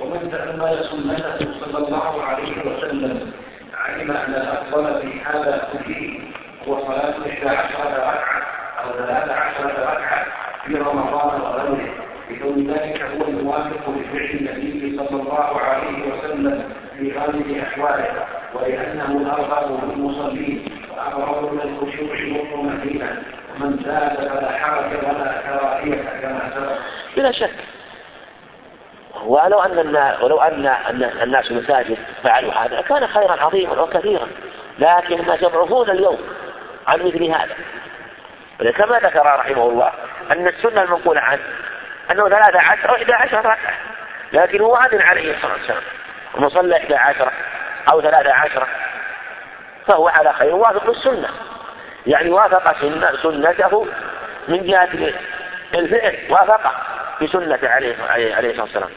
[0.00, 3.32] ومن تأمل سنته صلى الله عليه وسلم
[3.74, 6.20] علم أن الأفضل في هذا كله
[6.68, 8.42] هو صلاة إحدى عشرة ركعة
[8.84, 10.24] أو ثلاث عشرة ركعة
[10.66, 11.88] في رمضان وغيره.
[12.30, 18.12] لكون ذلك هو الموافق لفعل النبي صلى الله عليه وسلم في غالب أحواله
[18.54, 20.64] ولأنه أرغب بالمصلين
[20.96, 23.22] وأقرب من الخشوع والطمأنينة
[23.54, 26.78] ومن زاد فلا حرج ولا كراهية كما سبق.
[27.16, 27.50] بلا شك.
[29.24, 30.66] ولو أن الناس ولو أن
[31.22, 34.28] الناس المساجد فعلوا هذا كان خيرا عظيما وكثيرا
[34.78, 36.18] لكن الناس يضعفون اليوم.
[36.88, 37.54] عن مثل هذا.
[38.72, 39.92] كما ذكر رحمه الله
[40.36, 41.42] أن السنة المنقولة عنه
[42.10, 43.74] أنه ثلاثة عشر أو إحدى عشر ركعة.
[44.32, 45.82] لكن هو أذن عليه الصلاة والسلام.
[46.34, 47.32] ومن صلى إحدى عشره
[47.92, 48.66] أو ثلاثة عشره
[49.88, 51.28] فهو على خير وافق السنة.
[52.06, 53.86] يعني وافق سنة سنته
[54.48, 55.12] من جهة
[55.74, 56.18] الفعل.
[56.30, 56.72] وافقه
[57.22, 58.90] بسنة عليه عليه الصلاة والسلام.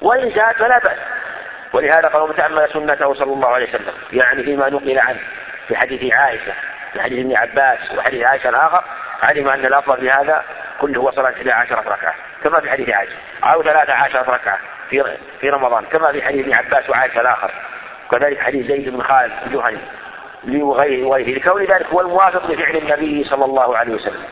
[0.00, 0.98] وإن زاد فلا بأس.
[1.72, 3.94] ولهذا قالوا تأمل سنته صلى الله عليه وسلم.
[4.12, 5.20] يعني فيما نقل عنه
[5.68, 6.52] في حديث عائشة.
[6.94, 8.84] في حديث ابن عباس وحديث عائشة الآخر
[9.22, 10.42] علم أن الأفضل في هذا
[10.80, 12.14] كله هو صلاة 11 ركعة
[12.44, 13.16] كما في حديث عائشة
[13.54, 14.58] أو 13 ركعة
[14.90, 15.04] في
[15.40, 17.50] في رمضان كما في حديث ابن عباس وعائشة الآخر
[18.12, 19.78] كذلك حديث زيد بن خالد الجهني
[20.62, 24.22] وغيره وغيره لكون ذلك هو الموافق لفعل النبي صلى الله عليه وسلم.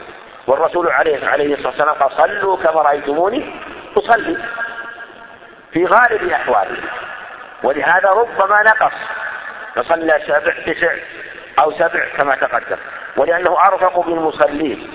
[0.46, 3.54] والرسول عليه عليه الصلاة والسلام قال صلوا كما رأيتموني
[3.98, 4.38] أصلي.
[5.72, 6.76] في غالب احواله
[7.62, 8.92] ولهذا ربما نقص
[9.74, 10.94] فصلى سبع تسع
[11.62, 12.76] أو سبع كما تقدم.
[13.16, 14.90] ولأنه أرفق بالمصلين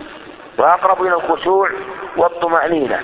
[0.60, 1.70] وأقرب إلى الخشوع
[2.18, 3.01] والطمأنينة.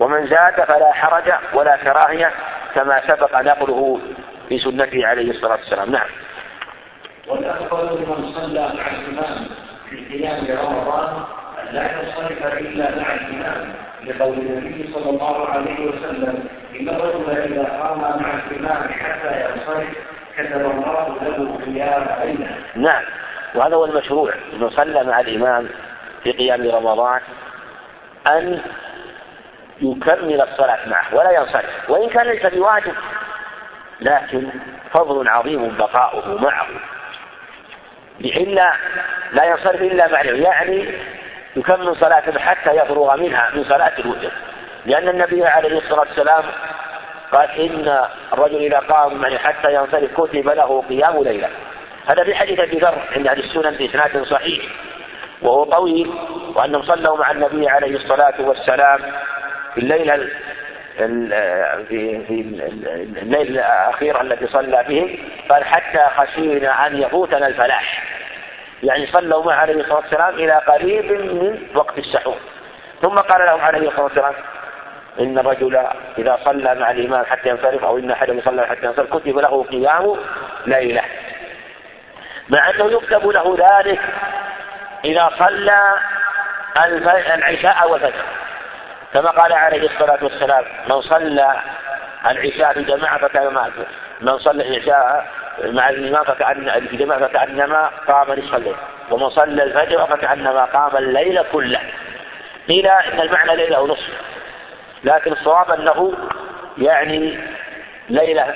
[0.00, 2.32] ومن زاد فلا حرج ولا كراهية
[2.74, 4.00] كما سبق نقله
[4.48, 5.90] في سنته عليه الصلاة والسلام.
[5.90, 6.08] نعم.
[7.28, 9.46] والافضل لمن صلى مع الإمام
[9.90, 11.24] في قيام رمضان
[11.62, 13.74] أن لا ينصرف إلا مع الإمام
[14.06, 16.48] لقول النبي صلى الله عليه وسلم
[16.80, 19.88] إن الرجل إذا قام مع الإمام حتى ينصرف
[20.36, 21.16] كتب الله
[22.32, 22.56] له.
[22.74, 23.02] نعم.
[23.54, 24.34] وهذا هو المشروع.
[24.52, 25.68] إنه صلى مع الإمام
[26.24, 27.20] في قيام رمضان
[28.30, 28.60] أن
[29.80, 31.90] يكمل الصلاة معه ولا ينصرف.
[31.90, 32.94] وإن كان ليس بواجب
[34.00, 34.48] لكن
[34.98, 36.66] فضل عظيم بقاؤه معه.
[38.20, 38.72] إلا
[39.32, 40.94] لا ينصرف إلا معه يعني
[41.56, 44.32] يكمل صلاته حتى يفرغ منها من صلاة الوتر.
[44.86, 46.44] لأن النبي عليه الصلاة والسلام
[47.32, 51.48] قال إن الرجل إذا قام يعني حتى ينصرف كتب له قيام ليلة.
[52.12, 54.64] هذا في حديث أبي ذر عند أهل السنن بإسناد صحيح.
[55.42, 56.14] وهو طويل
[56.54, 58.98] وأنهم صلوا مع النبي عليه الصلاة والسلام
[59.74, 60.16] في الليلة
[61.88, 62.40] في في
[63.22, 65.18] الليلة الأخيرة التي صلى بهم
[65.48, 68.04] قال حتى خشينا أن يفوتنا الفلاح.
[68.82, 72.36] يعني صلوا معه عليه الصلاة والسلام إلى قريب من وقت السحور.
[73.02, 74.34] ثم قال لهم عليه الصلاة والسلام
[75.20, 75.86] إن الرجل
[76.18, 80.16] إذا صلى مع الإمام حتى ينصرف أو إن أحدهم يصلى حتى ينصرف كتب له قيام
[80.66, 81.02] ليلة.
[82.56, 84.00] مع أنه يكتب له ذلك
[85.04, 85.94] إذا صلى
[87.34, 88.24] العشاء والفجر.
[89.14, 90.64] كما قال عليه الصلاة والسلام
[90.94, 91.56] من صلى
[92.26, 93.70] العشاء في جماعة فكان
[94.20, 95.26] من صلى العشاء
[95.64, 98.76] مع الإمام فكأن في جماعة فكأنما قام نصف الليل
[99.10, 101.80] ومن صلى الفجر فكأنما قام الليل كله.
[102.68, 104.19] قيل إن المعنى ليلة ونصف.
[105.04, 106.12] لكن الصواب أنه
[106.78, 107.38] يعني
[108.08, 108.54] ليلة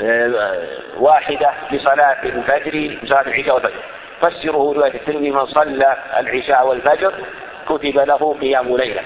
[0.00, 0.66] آه،
[0.96, 3.82] واحدة لصلاة الفجر لصلاة العشاء والفجر.
[4.22, 7.12] فسره رواية الترمذي من صلى العشاء والفجر
[7.68, 9.02] كتب له قيام ليلة.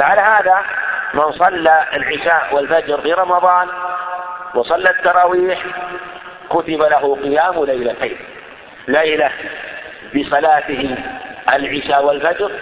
[0.00, 0.64] فعلى هذا
[1.14, 3.68] من صلى العشاء والفجر في رمضان
[4.54, 5.62] وصلى التراويح
[6.50, 8.16] كتب له قيام ليلتين.
[8.88, 9.30] ليلة
[10.14, 10.96] بصلاته
[11.56, 12.52] العشاء والفجر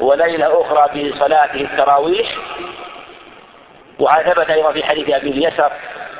[0.00, 2.36] وليلة أخرى بصلاته التراويح
[3.98, 5.72] وهذا ثبت أيضا في حديث أبي اليسر.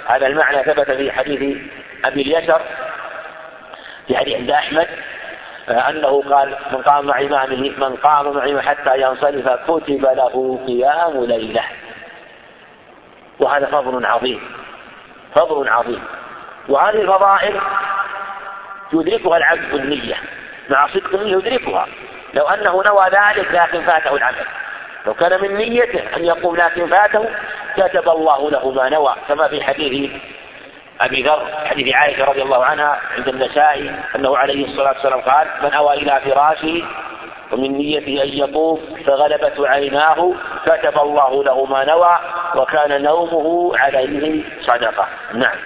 [0.06, 1.56] هذا المعنى ثبت في حديث
[2.08, 2.60] أبي اليسر
[4.06, 4.88] في حديث عند أحمد
[5.68, 11.24] أنه قال من قام مع إمامه من قام مع إمامه حتى ينصرف كتب له قيام
[11.24, 11.62] ليلة.
[13.38, 14.40] وهذا فضل عظيم
[15.36, 16.02] فضل عظيم.
[16.68, 17.60] وهذه الفضائل
[18.92, 20.16] يدركها العبد بالنية
[20.70, 21.86] مع صدق النية يدركها.
[22.34, 24.46] لو أنه نوى ذلك لكن فاته العمل.
[25.06, 27.28] لو كان من نيته أن يقوم لكن فاته
[27.76, 29.14] كتب الله له ما نوى.
[29.28, 30.10] كما في حديث
[31.06, 35.72] أبي ذر حديث عائشة رضي الله عنها عند النسائي أنه عليه الصلاة والسلام قال من
[35.72, 36.82] أوى إلى فراشه
[37.52, 40.34] ومن نيته أن يقوم فغلبت عيناه
[40.66, 42.18] كتب الله له ما نوى
[42.54, 45.08] وكان نومه عليه صدقة.
[45.34, 45.56] نعم.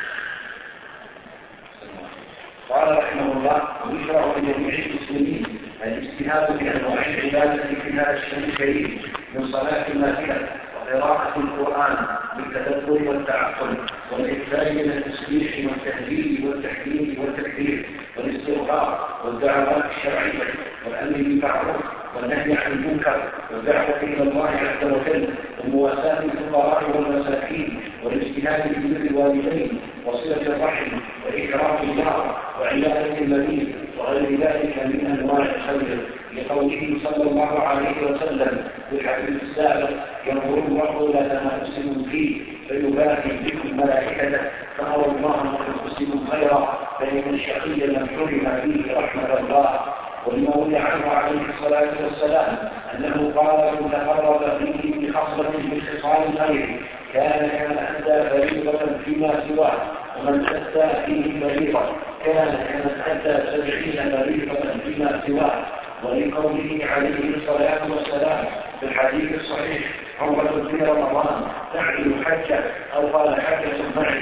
[2.70, 9.02] قال رحمه الله ويشرع لجميع المسلمين الاجتهاد في أنواع العبادة في هذا الشهر الكريم
[9.34, 11.96] من صلاة النافلة وقراءة القرآن
[12.36, 13.74] بالتدبر والتعقل
[14.12, 20.54] والاكثار من التسبيح والتهليل والتحليل والتكبير والاستغفار والدعوات الشرعية
[20.86, 21.76] والأمر بالمعروف
[22.16, 25.28] والنهي عن المنكر والدعوة إلى الله عز وجل
[25.64, 30.86] ومواساة الفقراء والمساكين والاجتهاد في بر الوالدين وصلة الرحم
[31.26, 33.68] وإكرام الجار وعياده المريض
[33.98, 35.98] وغير ذلك من أنواع الخير
[36.36, 39.90] لقوله صلى الله عليه وسلم في الحديث السابق
[40.26, 44.40] ينظر الله إلى تنافسهم فيه فيباهي بكم ملائكته
[44.78, 49.80] فارى الله تنافسهم خيرا فان الشقي لم حرم فيه رحمه الله
[50.26, 52.56] ولما روي عنه عليه الصلاة والسلام
[52.94, 56.80] أنه قال من تقرب فيه بخصلة من خصال الخير
[57.14, 59.72] كان كان أدى فريضة فيما سواه
[60.18, 61.80] ومن أدى فيه فريضة
[62.24, 65.62] كان كان أدى سبعين فريضة فيما سواه
[66.04, 68.44] ولقوله عليه الصلاة والسلام
[68.80, 69.82] في الحديث الصحيح
[70.20, 71.42] عمرة في رمضان
[71.74, 72.60] تعدل حجة
[72.96, 74.20] أو قال حجة معي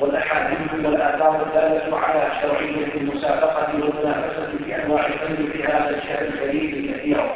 [0.00, 7.34] والاحاديث والاثار الداله على شرعيه المسابقه والمنافسه في انواع الفن في هذا الشهر الكريم كثيرا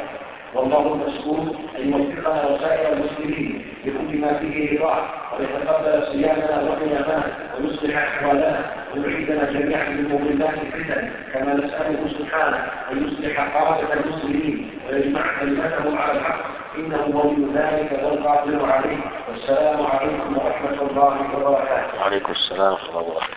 [0.53, 5.03] والله المسؤول ان يوفقنا وسائر المسلمين بكل ما فيه رضاه
[5.39, 7.23] ويتقبل صيامنا وقيامنا
[7.59, 15.21] ويصلح احوالنا ويعيدنا جميعا من مضلات الفتن كما نساله سبحانه ان يصلح قاده المسلمين ويجمع
[15.39, 16.45] كلمتهم على الحق
[16.77, 18.97] انه ولي ذلك والقادر عليه
[19.29, 21.99] والسلام عليكم ورحمه الله وبركاته.
[21.99, 23.33] وعليكم السلام ورحمه الله وبركاته.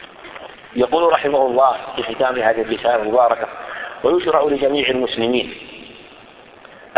[0.77, 3.49] يقول رحمه الله في ختام هذه الرساله المباركه
[4.05, 4.91] ويشرع لجميع
[5.31, 5.55] المسلمين.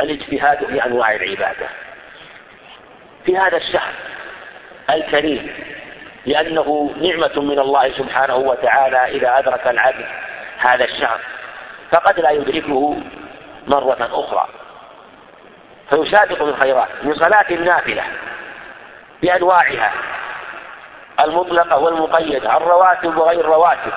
[0.02, 1.66] الاجتهاد في انواع العبادة.
[3.24, 3.92] في هذا الشهر
[4.90, 5.54] الكريم
[6.26, 10.06] لأنه نعمة من الله سبحانه وتعالى إذا أدرك العبد
[10.58, 11.20] هذا الشهر
[11.92, 12.96] فقد لا يدركه
[13.76, 14.48] مرة أخرى.
[15.94, 18.04] فيسابق بالخيرات من صلاة النافلة
[19.22, 19.92] بأنواعها
[21.24, 23.92] المطلقة والمقيدة الرواتب وغير الرواتب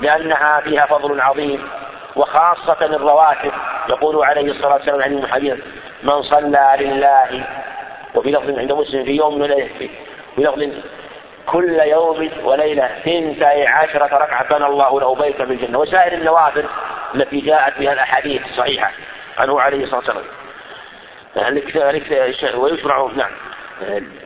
[0.00, 1.68] لأنها فيها فضل عظيم.
[2.16, 3.52] وخاصة الرواتب
[3.88, 5.58] يقول عليه الصلاة والسلام عن المحدث
[6.02, 7.44] من صلى لله
[8.14, 9.90] وفي لفظ عند مسلم في يوم وليلة في
[10.38, 10.68] لفظ
[11.46, 16.64] كل يوم وليلة ثنتي عشرة ركعة بنى الله له بيتا في الجنة وسائر النوافل
[17.14, 18.92] التي جاءت بها الأحاديث الصحيحة
[19.38, 20.24] عنه عليه الصلاة والسلام.
[22.60, 23.30] ويشرع نعم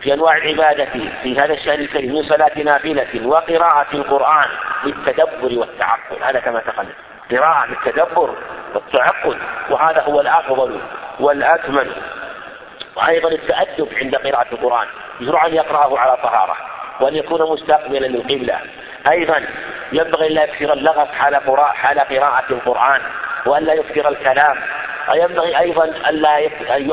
[0.02, 0.84] في أنواع العبادة
[1.22, 4.48] في هذا الشهر الكريم من صلاة نافلة وقراءة القرآن
[4.84, 6.88] بالتدبر والتعقل هذا كما تقدم.
[7.30, 8.34] قراءة بالتدبر
[8.74, 9.38] والتعقل
[9.70, 10.80] وهذا هو الأفضل
[11.20, 11.92] والأكمل.
[12.96, 14.86] وأيضا التأدب عند قراءة القرآن
[15.20, 16.56] يشرع أن يقرأه على طهارة
[17.00, 18.58] وأن يكون مستقبلا للقبلة.
[19.12, 19.44] أيضا
[19.92, 23.00] ينبغي أن لا يكثر اللغط حال قراءة حال قراءة القرآن
[23.46, 24.56] وأن لا يكثر الكلام.
[25.10, 26.38] وينبغي أيضا ألا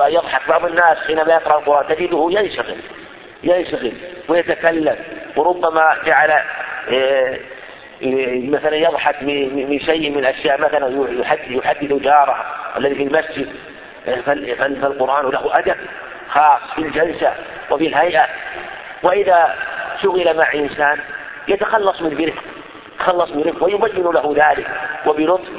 [0.08, 1.88] يضحك بعض الناس حينما يقرأ القرآن.
[1.88, 2.78] تجده ينشغل
[3.44, 3.94] ينشغل
[4.30, 4.96] ويتكلم
[5.36, 6.44] وربما جعل
[6.88, 7.42] إيه
[8.52, 11.08] مثلا يضحك من شيء من الاشياء مثلا
[11.48, 12.46] يحدث جاره
[12.78, 13.48] الذي في المسجد.
[14.82, 15.76] فالقرآن له أدب
[16.30, 17.34] خاص في الجلسة
[17.70, 18.28] وفي الهيئة.
[19.04, 19.56] وإذا
[20.04, 21.00] شغل مع إنسان
[21.48, 22.44] يتخلص من برفق
[22.96, 24.68] يتخلص من رفق ويبين له ذلك
[25.06, 25.50] وبلطف.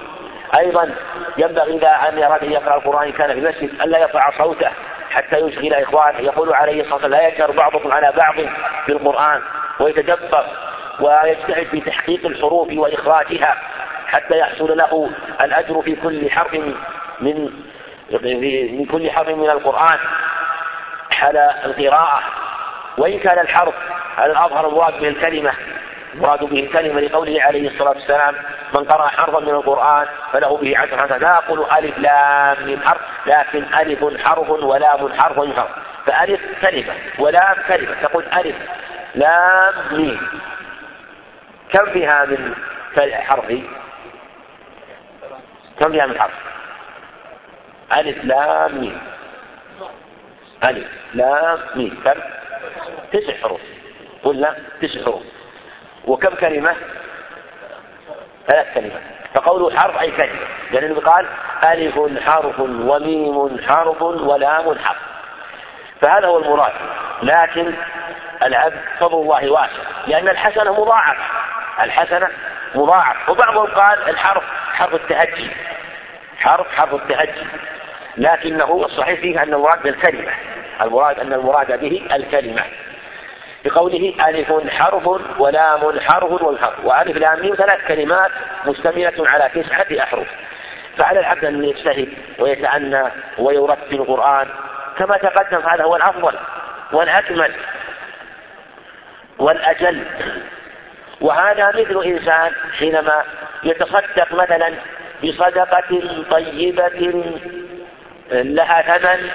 [0.58, 0.90] أيضا
[1.36, 4.68] ينبغي إذا ان اراد أن يقرأ القرآن كان في المسجد الا يرفع صوته
[5.10, 6.18] حتى يشغل إخوانه.
[6.18, 8.46] يقول عليه الصلاة والسلام لا يجهر بعضكم على بعض
[8.88, 9.40] بالقرآن
[9.80, 10.46] ويتدبر.
[11.02, 13.56] ويجتهد في تحقيق الحروف وإخراجها
[14.06, 16.54] حتى يحصل له الأجر في كل حرف
[17.20, 17.50] من
[18.10, 19.98] من كل حرف من القرآن.
[21.10, 22.20] حال القراءة.
[22.98, 23.74] وإن كان الحرف
[24.18, 25.52] على الأظهر المراد به الكلمة
[26.14, 28.34] المراد به الكلمة لقوله عليه الصلاة والسلام
[28.78, 33.00] من قرأ حرفا من القرآن فله به عشر حسنات لا أقول ألف لام من حرف
[33.26, 35.68] لكن ألف حرف ولام حرف حرف
[36.06, 38.56] فألف كلمة ولام كلمة تقول ألف
[39.14, 40.20] لام ميم.
[41.72, 42.54] كم فيها من
[43.12, 43.44] حرف؟
[45.80, 46.32] كم فيها من حرف؟
[47.96, 49.00] ألف لام ميم.
[50.68, 52.02] ألف لام ميم.
[52.04, 52.20] كم؟
[53.12, 53.60] تسع حروف.
[54.24, 55.22] قلنا تسع حروف.
[56.06, 56.76] وكم كلمة؟
[58.48, 59.02] ثلاث كلمات.
[59.38, 60.46] فقوله حرف أي كلمة.
[60.70, 61.26] لأنه قال
[61.66, 61.94] ألف
[62.30, 64.98] حرف وميم حرف ولام حرف.
[66.02, 66.72] فهذا هو المراد.
[67.22, 67.74] لكن
[68.42, 69.82] العبد فضل الله واسع.
[70.06, 71.24] لأن الحسنة مضاعفة.
[71.84, 72.28] الحسنة
[72.74, 73.28] مضاعف.
[73.28, 75.50] وبعضهم قال الحرف حرف التهجي.
[76.38, 77.46] حرف حرف التهجي.
[78.16, 80.32] لكنه الصحيح فيه أن المراد بالكلمة.
[80.82, 82.62] المراد أن المراد به الكلمة.
[83.64, 85.06] بقوله ألف حرف
[85.38, 88.30] ولام حرف والحرف وألف لام ميم ثلاث كلمات
[88.66, 90.26] مشتملة على تسعة أحرف.
[91.02, 92.08] فعلى العبد أن يجتهد
[92.38, 93.02] ويتأنى
[93.38, 94.48] ويرتل القرآن.
[94.98, 96.34] كما تقدم هذا هو الأفضل
[96.92, 97.52] والأكمل
[99.38, 100.04] والأجل.
[101.22, 103.24] وهذا مثل إنسان حينما
[103.62, 104.74] يتصدق مثلا
[105.24, 107.24] بصدقة طيبة
[108.30, 109.30] لها ثمن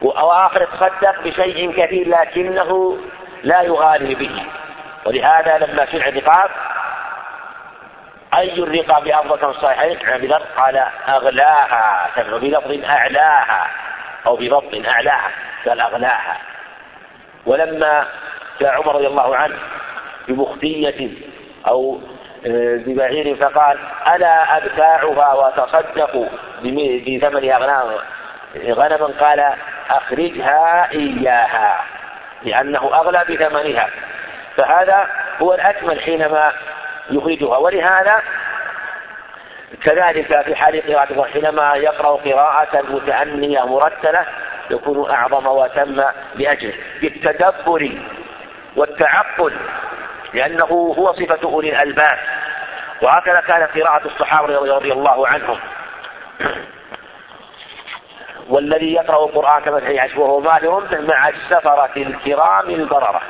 [0.00, 2.98] وآخر تصدق بشيء كثير لكنه
[3.42, 4.42] لا يغالي به.
[5.04, 6.50] ولهذا لما سمع الرقاب
[8.38, 10.20] أي الرقاب أفضل كما الصحيحين عن
[10.56, 13.70] قال أغلاها بلفظ أعلاها
[14.26, 15.30] أو بضبط أعلاها
[15.66, 16.36] قال أغلاها.
[17.46, 18.06] ولما
[18.60, 19.56] جاء عمر رضي الله عنه
[20.28, 21.08] بمختية
[21.68, 22.00] أو
[22.46, 23.78] آه، ببعير فقال
[24.14, 26.28] ألا أبتاعها وتصدق
[26.62, 27.98] بثمن أغنام؟
[28.56, 29.54] غنما قال
[29.90, 31.84] أخرجها إياها
[32.42, 33.88] لأنه أغلى بثمنها.
[34.56, 35.06] فهذا
[35.42, 36.52] هو الأكمل حينما
[37.10, 37.56] يخرجها.
[37.56, 38.22] ولهذا
[39.84, 44.26] كذلك في حال قراءته حينما يقرأ قراءة متأنية مرتلة
[44.70, 46.04] يكون أعظم وتم
[46.34, 46.74] لأجله.
[47.00, 47.92] بالتدبر
[48.76, 49.52] والتعقل
[50.34, 52.18] لأنه هو صفة أولي الألباب.
[53.02, 55.58] وهكذا كانت قراءة الصحابة رضي الله عنهم.
[58.48, 63.22] والذي يقرأ القرآن كما يعيش وهو ماهر مع السفرة الكرام البررة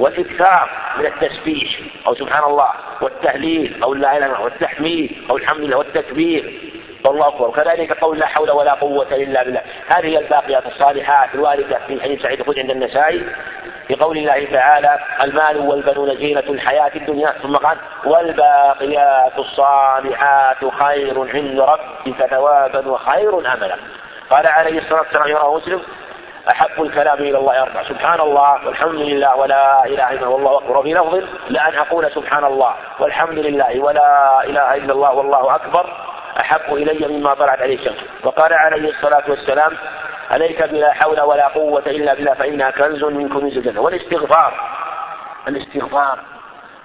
[0.00, 2.68] والإكثار من التسبيح أو سبحان الله
[3.00, 6.60] والتهليل أو لا إله والتحميد أو الحمد لله والتكبير.
[7.08, 7.48] والله أكبر.
[7.48, 9.60] وكذلك قول لا حول ولا قوة إلا بالله.
[9.96, 13.26] هذه الباقيات الصالحات الواردة في حديث سعيد خذ عند النسائي.
[13.90, 17.34] في قول الله تعالى المال والبنون زينة الحياة الدنيا.
[17.42, 23.76] ثم قال والباقيات الصالحات خير عند ربك ثوابا وخير أملا.
[24.30, 25.82] قال عليه الصلاة والسلام يراه مسلم
[26.52, 30.78] أحب الكلام إلى الله أربع سبحان الله والحمد لله ولا إله إلا الله أكبر.
[30.78, 31.14] وفي لفظ
[31.48, 35.86] لأن أقول سبحان الله والحمد لله ولا إله إلا الله والله أكبر
[36.42, 37.98] أحب إلي مما طلعت عليه الشمس.
[38.24, 39.72] وقال عليه الصلاة والسلام
[40.34, 43.80] عليك بلا حول ولا قوة إلا بالله فإنها كنز من كنوز الجنة.
[43.80, 44.54] والاستغفار.
[45.48, 46.18] الاستغفار.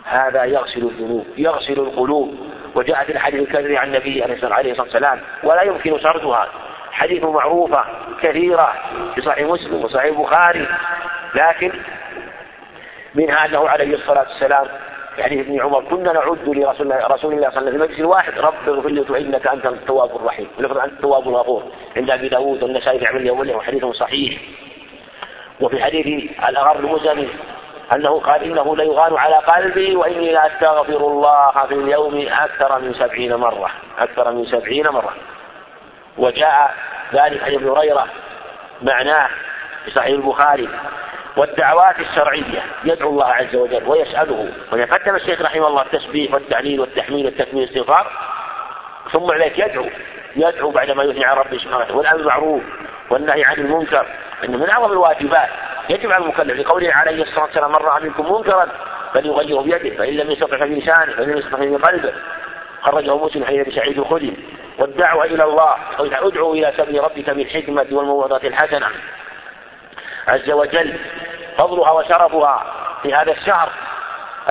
[0.06, 2.36] هذا يغسل الذنوب يغسل القلوب.
[2.76, 4.34] وجاء في الحديث الكثير عن النبي عليه
[4.72, 6.48] الصلاة والسلام ولا يمكن سردها.
[6.92, 7.86] حديث معروفة
[8.22, 8.74] كثيرة
[9.16, 10.68] في صحيح مسلم وصحيح البخاري
[11.36, 11.72] لكن
[13.16, 14.68] منها أنه عليه الصلاة والسلام
[15.24, 18.16] حديث ابن عمر كنا نعد لرسول الله رسول الله صلى الله عليه وسلم في مجلس
[18.16, 20.48] واحد رب اغفر لي انك أنت التواب الرحيم.
[20.60, 21.64] ولفظ انت التواب الغفور.
[21.98, 24.42] عند أبي داود والنسائي في عمل يوم وحديث صحيح.
[25.62, 27.28] وفي حديث الأغر المزني
[27.96, 33.72] أنه قال إنه ليغان على قلبي وإني لاستغفر الله في اليوم أكثر من سبعين مرة.
[34.00, 35.14] أكثر من سبعين مرة.
[36.18, 36.74] وجاء
[37.14, 38.08] ذلك عن ابن هريرة
[38.82, 39.30] معناه
[39.86, 40.70] في صحيح البخاري.
[41.38, 44.52] والدعوات الشرعية يدعو الله عز وجل ويسأله.
[44.72, 48.12] ويقدم الشيخ رحمه الله التسبيح والتعليل والتحميل والتكميل والاستغفار
[49.14, 49.90] ثم عليك يدعو.
[50.36, 51.94] يدعو بعدما يثني عن ربه سبحانه وتعالى.
[51.94, 52.64] والأمر بالمعروف
[53.10, 54.08] والنهي عن المنكر
[54.44, 55.50] إنه من أعظم الواجبات.
[55.90, 58.68] يجب على المكلف لقوله عليه الصلاة والسلام من رأى منكم منكرا
[59.14, 62.14] فليغيره بيده فإن لم يستطع فبلسانه فإن لم يستطع بقلبه
[62.82, 64.34] خرجه مسلم حديث سعيد الخدري
[64.80, 68.88] والدعوة إلى الله أدعو إلى سبيل ربك بالحكمة والموعظة الحسنة.
[70.28, 71.00] عز وجل
[71.58, 72.66] فضلها وشرفها
[73.04, 73.70] في هذا الشهر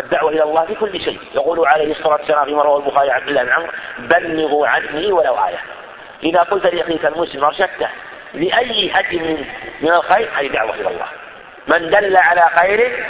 [0.02, 1.20] الدعوة إلى الله في كل شيء.
[1.34, 3.68] يقول عليه الصلاة والسلام فيما رواه البخاري عبد الله بن عمرو
[3.98, 5.58] بلغوا عني ولو آية.
[6.22, 7.88] إذا قلت لأخيك المسلم أرشدته
[8.34, 9.44] لأي حد من
[9.80, 11.06] من الخير هذه دعوة إلى الله.
[11.74, 13.06] من دل على خير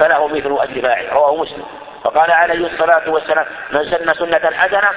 [0.00, 1.08] فله مثل أجر فاعل.
[1.12, 1.64] رواه مسلم.
[2.04, 4.90] وقال عليه الصلاة والسلام من سن سنة حسنة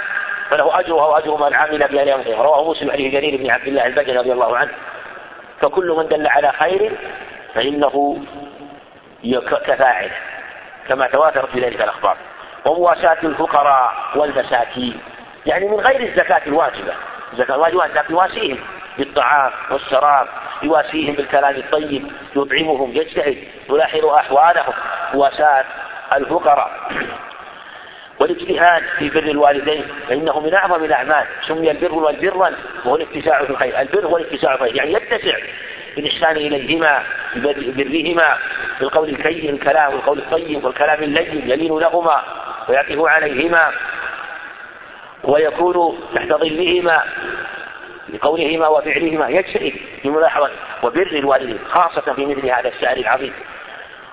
[0.52, 4.18] فله أجرها وأجر من عمل بها يوم رواه مسلم حديث جرير بن عبد الله البجلي
[4.18, 4.72] رضي الله عنه.
[5.62, 6.92] فكل من دل على خير
[7.54, 8.18] فإنه
[9.66, 10.12] كفاعل
[10.88, 12.18] كما تواترت في ذلك الأخبار.
[12.66, 15.00] ومواساة الفقراء والمساكين
[15.46, 16.94] يعني من غير الزكاة الواجبة.
[17.34, 18.60] الزكاة الواجبة لكن يواسيهم
[18.98, 20.28] بالطعام والشراب
[20.64, 23.38] يواسيهم بالكلام الطيب يطعمهم يجتهد
[23.70, 24.74] يلاحظ أحوالهم.
[25.14, 25.66] مواساة
[26.16, 26.72] الفقراء
[28.22, 31.26] والاجتهاد في بر الوالدين فإنه من أعظم الأعمال.
[31.48, 32.56] سمي البر والبرا
[32.86, 33.82] وهو الاتساع في الخير.
[33.82, 34.76] البر هو الاتساع في الخير.
[34.76, 35.38] يعني يتسع
[35.96, 37.04] بالإحسان إليهما
[37.36, 38.38] ببرهما
[38.80, 42.24] بالقول الكي الكلام والقول الطيب والكلام اللين يلين لهما
[42.70, 43.72] ويقف عليهما
[45.24, 47.04] ويكون تحت ظلهما
[48.10, 49.30] بقولهما وفعلهما.
[49.30, 50.50] يجتهد بملاحظة
[50.84, 53.34] وبر الوالدين خاصة في مثل هذا الشعر العظيم.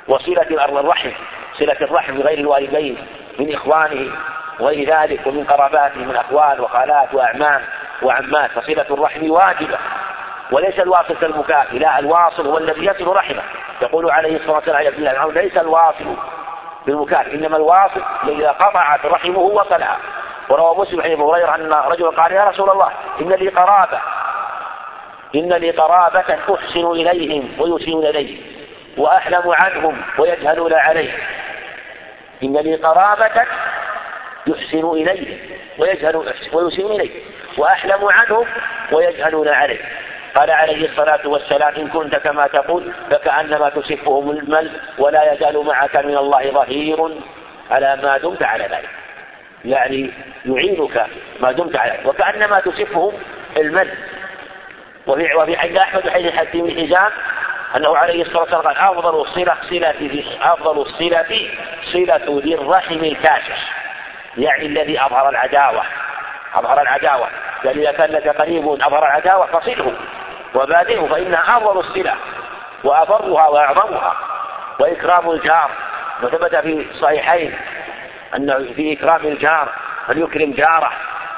[0.09, 1.11] وصلة الرحم
[1.59, 2.97] صلة الرحم بغير الوالدين.
[3.39, 4.13] من إخوانه
[4.61, 7.63] وغير ذلك ومن قراباته من أخوال وخالات وأعمام
[8.03, 9.79] وعمات فصلة الرحم واجبة
[10.53, 13.43] وليس الواصل كالمكافئ لا الواصل هو الذي يصل رحمه.
[13.83, 16.17] يقول عليه الصلاة والسلام عبد الله ليس الواصل
[16.87, 19.99] بالمكافئ إنما الواصل إذا قطعت رحمه وصلها.
[20.49, 23.99] وروى مسلم عن أبي هريرة أن رجلا قال يا رسول الله إن لي قرابة
[25.35, 28.41] إن لي قرابة احسن إليهم ويسيئون إلي
[28.97, 31.11] وأحلم عنهم ويجهلون علي.
[32.43, 33.43] إن لي قرابه
[34.47, 35.39] يحسن اليهم
[35.79, 36.17] ويجهل
[36.53, 37.11] ويسيئون الي
[37.59, 38.47] وأحلم عنهم
[38.93, 39.79] ويجهلون علي
[40.35, 46.17] قال عليه الصلاة والسلام إن كنت كما تقول فكأنما تسفهم المل ولا يزال معك من
[46.17, 47.09] الله ظهير
[47.71, 48.89] على ما دمت على ذلك.
[49.65, 50.11] يعني
[50.45, 51.07] يعينك
[51.41, 53.13] ما دمت عليه وكأنما تصفه
[53.57, 53.91] المد
[55.07, 57.13] وفي حديث أحمد حديث الحزام
[57.77, 61.51] أنه عليه الصلاة والسلام قال أفضل الصلة صلة أفضل الصلة
[61.93, 63.79] صلة ذي الرحم الكاشح
[64.37, 65.83] يعني الذي أظهر العداوة.
[66.61, 67.29] أظهر العداوة.
[67.65, 69.93] بل إذا كان لك قريب أظهر العداوة فصله
[70.55, 72.15] وبادئه فإنها أفضل الصلة
[72.85, 74.17] وأبرها وأعظمها.
[74.79, 75.71] وإكرام الجار.
[76.23, 77.55] وثبت في الصحيحين
[78.37, 79.69] أنه في إكرام الجار
[80.11, 80.93] أن يكرم جاره.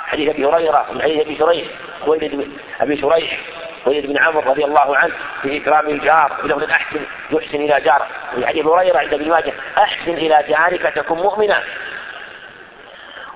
[0.07, 1.69] حديث أبي هريرة من حديث أبي شريح
[2.05, 2.49] خويلد
[2.81, 3.41] أبي شريح.
[3.85, 7.01] خويلد بن عمرو رضي الله عنه في إكرام الجار بلفظ أحسن
[7.31, 9.53] يحسن إلى جاره في حديث هريرة عند ابن ماجه
[9.83, 11.63] أحسن إلى جارك تكن مؤمنا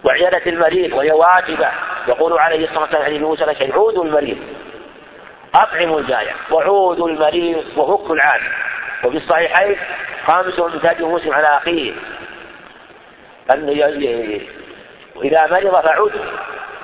[0.05, 1.69] وعيادة المريض وهي واجبة.
[2.09, 4.39] يقول عليه الصلاة والسلام حديث موسى الأشعري عودوا المريض.
[5.61, 8.49] أطعموا الجائع وعودوا المريض وفكوا العالم
[9.05, 9.77] وفي الصحيحين
[10.27, 11.93] خامس تاج مسلم على أخيه.
[13.55, 13.69] أن
[15.23, 16.13] إذا مرض فعود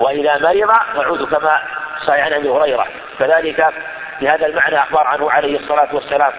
[0.00, 1.62] وإذا مرض فعود كما
[2.06, 2.86] صحيح عن أبي هريرة.
[3.20, 3.72] كذلك
[4.18, 6.32] في هذا المعنى أخبار عنه عليه الصلاة والسلام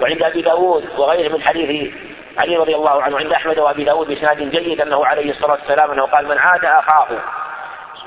[0.00, 1.94] وعند أبي داود وغيره من حديث
[2.38, 6.06] علي رضي الله عنه عند أحمد وأبي داود بإسناد جيد أنه عليه الصلاة والسلام أنه
[6.06, 7.06] قال من عاد أخاه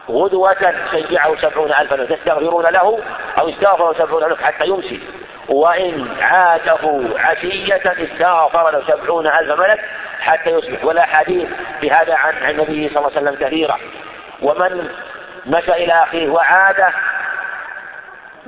[0.09, 2.99] غدوة شجعه سبعون ألفا تستغفرون له
[3.41, 4.99] أو استغفر سبعون ألف حتى يمسي.
[5.49, 9.80] وإن عاده عشية استغفر له سبعون ألف ملك
[10.19, 10.86] حتى يصبح.
[10.86, 11.49] والأحاديث
[11.82, 13.80] في هذا عن النبي صلى الله عليه وسلم كثيرة.
[14.41, 14.89] ومن
[15.45, 16.93] مشى إلى أخيه وعاده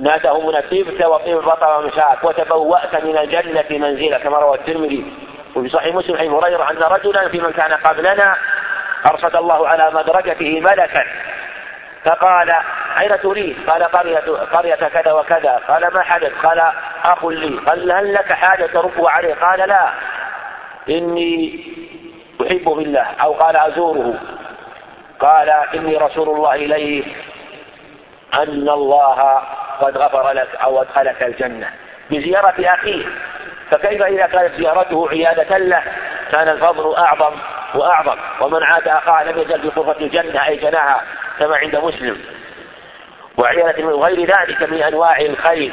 [0.00, 5.12] ناداه من طبت وطيب بطل ومشاك وتبوأت من الجنة منزلا كما روى الترمذي.
[5.56, 8.36] وفي صحيح مسلم حديث هريرة أن رجلا في من كان قبلنا
[9.12, 11.04] أرشد الله على مدرجته ملكا.
[12.08, 12.48] فقال
[13.00, 14.18] أين تريد؟ قال قرية
[14.52, 16.72] قرية كذا وكذا، قال ما حدث؟ قال
[17.04, 19.88] أخ لي، قال هل لك حاجة تربه عليه؟ قال لا،
[20.88, 21.64] إني
[22.42, 24.14] أحبه بالله أو قال أزوره.
[25.20, 27.16] قال إني رسول الله إليك.
[28.34, 29.42] أن الله
[29.80, 31.70] قد غفر لك أو أدخلك الجنة
[32.10, 33.06] بزيارة أخيه.
[33.72, 35.82] فكيف إذا كانت زيارته عيادة له؟
[36.34, 37.36] كان الفضل أعظم
[37.74, 38.16] وأعظم.
[38.40, 41.02] ومن عاد أخاه لم يزل في غرفة الجنة أي جناها
[41.38, 42.20] كما عند مسلم.
[43.42, 45.72] وعيادة وغير ذلك من أنواع الخير.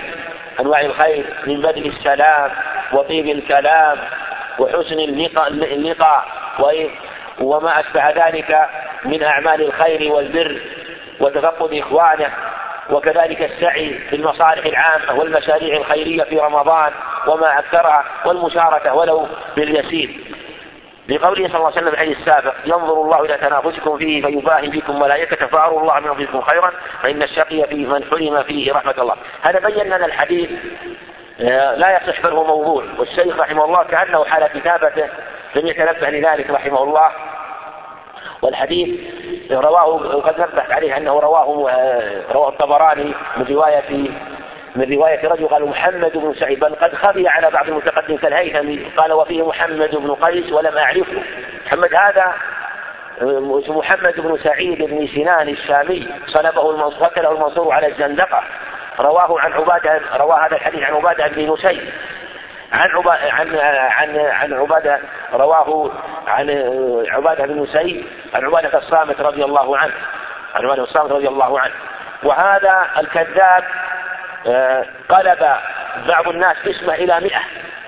[0.59, 2.51] أنواع الخير من بدء السلام
[2.93, 3.97] وطيب الكلام
[4.59, 6.25] وحسن اللقاء, اللقاء
[7.39, 8.69] وما أشبه ذلك
[9.05, 10.61] من أعمال الخير والبر.
[11.19, 12.33] وتفقد إخوانه
[12.89, 16.91] وكذلك السعي في المصالح العامة والمشاريع الخيرية في رمضان
[17.27, 20.19] وما أكثرها والمشاركة ولو باليسير.
[21.09, 24.99] لقوله صلى الله عليه وسلم في الحديث السابق ينظر الله إلى تنافسكم فيه فيباهي بكم
[24.99, 29.15] ملائكة فأروا الله من انفسكم خيرا فإن الشقي فيه من حرم فيه رحمة الله.
[29.49, 30.49] هذا بين لنا الحديث
[31.41, 35.09] آه، لا يصح بل هو موضوع والشيخ رحمه الله كأنه حال كتابته
[35.55, 37.11] لم يتنبه لذلك رحمه الله.
[38.41, 38.89] والحديث
[39.51, 44.09] رواه وقد نبهت عليه أنه رواه آه، رواه الطبراني من رواية
[44.75, 49.13] من رواية رجل قال محمد بن سعيد بل قد خفي على بعض المتقدم كالهيثمي قال
[49.13, 51.23] وفيه محمد بن قيس ولم أعرفه.
[51.65, 52.33] محمد هذا
[53.21, 58.43] آه، محمد بن سعيد بن سنان الشامي صلبه المنصور قتله المنصور على الزندقة.
[59.01, 61.81] رواه عن عبادة رواه هذا الحديث عن عبادة بن نسي
[62.71, 63.55] عن عبادة عن
[63.89, 64.99] عن عن عبادة
[65.33, 65.91] رواه
[66.27, 66.49] عن
[67.11, 69.93] عبادة بن نسي عن عبادة الصامت رضي الله عنه.
[70.55, 71.73] عن عبادة الصامت رضي الله عنه.
[72.23, 73.63] وهذا الكذاب
[74.47, 75.55] آه، قلب
[76.07, 77.41] بعض الناس اسمه إلى مئة.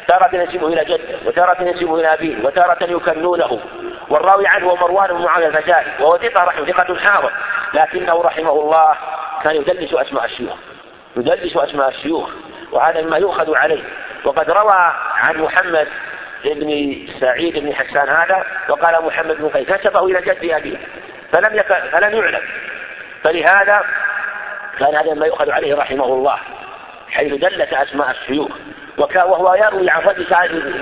[0.07, 3.59] تارة ينسبه إلى جده وتارة ينسبه إلى أبيه وتارة يكنونه.
[4.09, 7.29] والراوي عنه هو مروان بن معاوية الفزاري وهو ثقة رحمه ثقة حافظ
[7.73, 8.95] لكنه رحمه الله
[9.45, 10.55] كان يدلس أسماء الشيوخ.
[11.17, 12.29] يدلس أسماء الشيوخ
[12.71, 13.83] وهذا مما يؤخذ عليه.
[14.25, 15.87] وقد روى عن محمد
[16.45, 20.77] بن سعيد بن حسان هذا وقال محمد بن قيس نسبه إلى جد أبيه
[21.33, 22.41] فلم يكن فلم يعلم.
[23.25, 23.85] فلهذا
[24.79, 26.39] كان هذا ما يؤخذ عليه رحمه الله
[27.09, 28.51] حيث دلت أسماء الشيوخ
[28.97, 30.25] وهو يروي عن رجل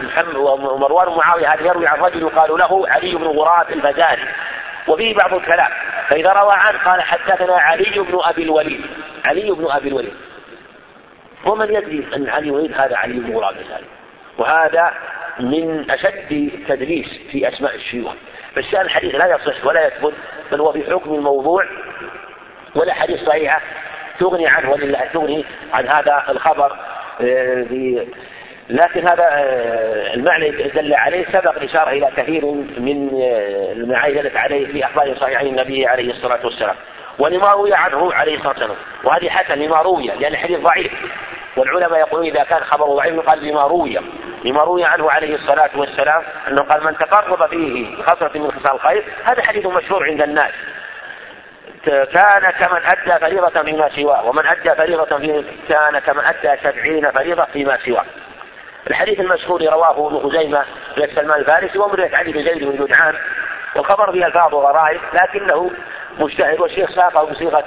[0.05, 4.27] محمد ومروان معاوية هذا يروي عن رجل يقال له علي بن غراب البزاري.
[4.87, 5.71] وفيه بعض الكلام.
[6.09, 8.85] فإذا روى عنه قال حدثنا علي بن أبي الوليد.
[9.25, 10.13] علي بن أبي الوليد.
[11.45, 13.85] ومن يدري أن علي الوليد هذا علي بن غراب البزاري.
[14.37, 14.91] وهذا
[15.39, 18.13] من أشد تدليس في أسماء الشيوخ.
[18.55, 20.13] فالشأن الحديث لا يصح ولا يثبت
[20.51, 21.65] بل هو في حكم الموضوع
[22.75, 23.61] ولا حديث صحيحة
[24.19, 26.77] تغني عنه ولله تغني عن هذا الخبر.
[27.21, 27.65] آه،
[28.69, 32.45] لكن هذا آه، المعنى دل عليه سبق الإشارة إلى كثير
[32.77, 36.75] من آه، المعاني دلت عليه في أخبار صحيحين النبي عليه الصلاة والسلام.
[37.19, 38.77] ولما روي عنه عليه الصلاة والسلام.
[39.03, 40.91] وهذه حسن لما روي لأن الحديث ضعيف.
[41.57, 43.99] والعلماء يقولون إذا كان خبره ضعيف يقال لما روي
[44.43, 49.03] لما روي عنه عليه الصلاة والسلام أنه قال من تقرب فيه خصلة من خصال الخير
[49.31, 50.53] هذا حديث مشهور عند الناس.
[51.85, 57.45] كان كمن أدى فريضة فيما سواه ومن أدى فريضة فيه كان كمن أدى سبعين فريضة
[57.45, 58.05] فيما سواه.
[58.89, 63.15] الحديث المشهور رواه ابن خزيمة في سلمان الفارسي ومن علي بن زيد بن جدعان
[63.75, 65.71] والخبر فيه ألفاظ وغرائب لكنه
[66.19, 67.65] مجتهد والشيخ ساقه بصيغة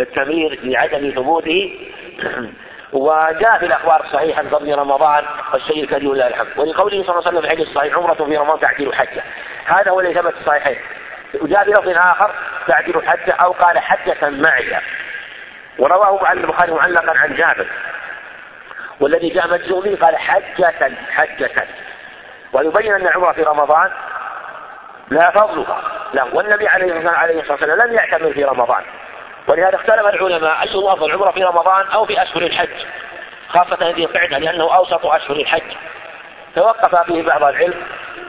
[0.00, 1.78] التمرير لعدم ثبوته
[2.92, 6.58] وجاء في الأخبار الصحيحه من فضل رمضان والشيء الكريم لله الحمد.
[6.58, 9.22] ولقوله صلى الله عليه وسلم في الصحيح عمرة في رمضان تعديل حجة.
[9.76, 10.76] هذا هو الذي ثبت الصحيحين
[11.40, 12.30] وجاء في لفظ آخر
[12.68, 14.80] تعديل حجة أو قال حجة معي
[15.78, 17.66] ورواه عن البخاري معلقا عن جابر.
[19.00, 21.66] والذي جاء مجزوم به قال حجة حجة.
[22.52, 23.90] ويبين أن العمرة في رمضان
[25.10, 28.82] لها فضلها لا والنبي عليه الصلاة والسلام لم يعتمر في رمضان.
[29.48, 32.86] ولهذا اختلف العلماء أي أفضل العمرة في رمضان أو في أشهر الحج
[33.48, 35.62] خاصة هذه القعدة لأنه أوسط أشهر الحج.
[36.54, 37.74] توقف فيه بعض العلم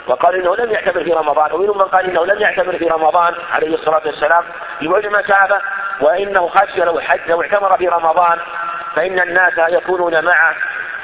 [0.08, 3.76] وقال إنه لم يعتمر في رمضان ومنهم من قال إنه لم يعتمر في رمضان عليه
[3.76, 4.44] الصلاة والسلام
[4.82, 5.62] لبعد المسافه
[6.02, 8.40] وإنه خشي لو حج لو اعتمر في رمضان
[8.96, 10.56] فإن الناس يكونون معه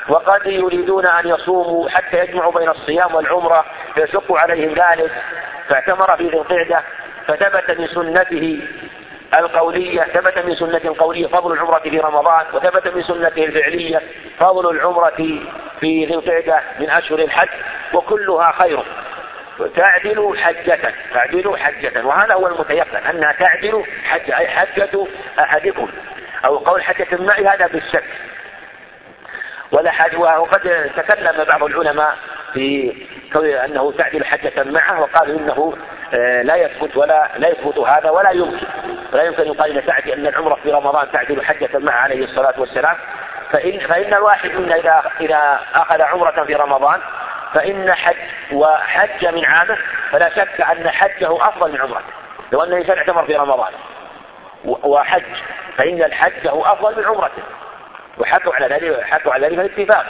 [0.09, 5.11] وقد يريدون أن يصوموا حتى يجمعوا بين الصيام والعمرة فيشق عليهم ذلك
[5.69, 6.83] فاعتمر في ذي القعدة
[7.27, 8.61] فثبت من سنته
[9.39, 14.01] القولية ثبت من سنة قولية فضل العمرة في رمضان وثبت من سنته الفعلية
[14.39, 15.09] فضل العمرة
[15.79, 17.49] في ذي القعدة من أشهر الحج
[17.93, 18.83] وكلها خير.
[19.75, 25.07] تعدل حجة تعدل حجة وهذا هو المتيقن أنها تعدل حجة أي حجة
[25.43, 25.87] أحدكم.
[26.45, 28.03] أو قول حجة معي هذا بالشك.
[29.77, 32.17] ولا حاجة وقد تكلم بعض العلماء
[32.53, 32.93] في
[33.37, 35.77] أنه تعدل حجة معه وقالوا إنه
[36.13, 38.67] آه، لا يثبت ولا لا يثبت هذا ولا يمكن.
[39.13, 42.95] ولا يمكن أن يقال إن أن العمرة في رمضان تعدل حجة معه عليه الصلاة والسلام.
[43.53, 46.99] فإن فإن الواحد منا إذا إذا أخذ عمرة في رمضان
[47.53, 48.17] فإن حج
[48.51, 49.77] وحج من عامه
[50.11, 52.13] فلا شك أن حجه أفضل من عمرته.
[52.51, 53.73] لو أن الإنسان اعتمر في رمضان.
[54.63, 55.23] وحج
[55.77, 57.43] فإن الحج أفضل من عمرته.
[58.19, 60.05] وحكوا على ذلك حكوا على ذلك الاتفاق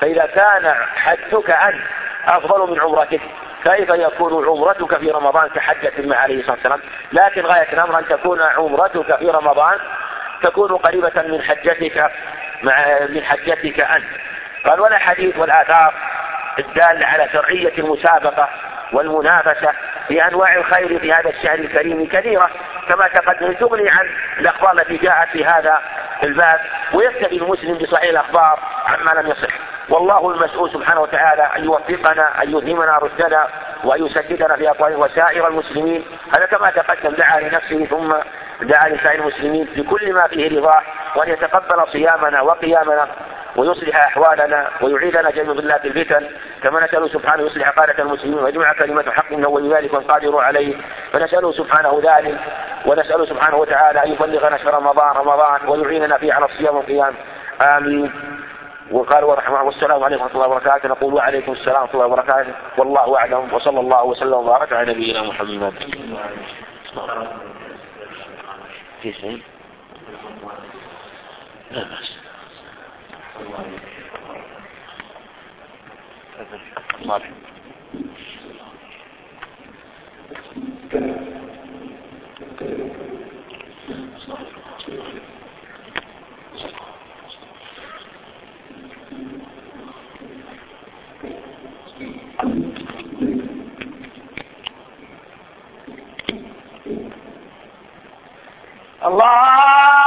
[0.00, 1.80] فإذا كان حجك أنت
[2.32, 3.20] أفضل من عمرتك.
[3.64, 6.80] كيف يكون عمرتك في رمضان كحجة مع عليه الصلاة والسلام؟
[7.12, 9.78] لكن غاية الأمر أن تكون عمرتك في رمضان
[10.42, 12.10] تكون قريبة من حجتك
[12.62, 14.04] مع من حجتك أنت.
[14.68, 15.94] قال ولا حديث والآثار
[16.58, 18.48] الدالة على شرعية المسابقة
[18.92, 19.72] والمنافسة
[20.08, 22.46] في أنواع الخير في هذا الشهر الكريم كثيرة
[22.90, 23.52] كما تقدم.
[23.52, 24.08] تغني عن
[24.38, 25.82] الأخبار التي جاءت في هذا
[26.22, 26.60] الباب
[26.92, 29.67] ويكتفي المسلم بصحيح الأخبار عما لم يصح.
[29.90, 33.48] والله المسؤول سبحانه وتعالى أن يوفقنا أن يلهمنا رشدنا
[33.84, 36.04] وأن يسددنا في أقوال وسائر المسلمين.
[36.36, 38.12] هذا كما تقدم دعا لنفسه ثم
[38.62, 40.82] دعا لسائر المسلمين بكل ما فيه رضاه
[41.16, 43.08] وأن يتقبل صيامنا وقيامنا
[43.56, 46.26] ويصلح أحوالنا ويعيذنا جميع ظلات الفتن.
[46.62, 49.90] كما نسأله سبحانه يصلح قادة المسلمين ويجمع كلمة حق إنه ولي ذلك
[50.34, 50.76] عليه.
[51.12, 52.38] فنسأله سبحانه ذلك
[52.86, 57.14] ونسأله سبحانه وتعالى أن يبلغنا شهر رمضان رمضان ويعيننا فيه على الصيام والقيام
[57.76, 58.37] آمين.
[58.90, 63.54] وقال ورحمه والسلام عليكم ورحمه الله وبركاته نقول وعليكم السلام ورحمه الله وبركاته والله أعلم
[63.54, 65.72] وصلى الله وسلم وبارك على نبينا محمد.
[69.02, 69.42] في شيء؟
[71.70, 72.08] لا بأس.
[99.08, 99.97] الله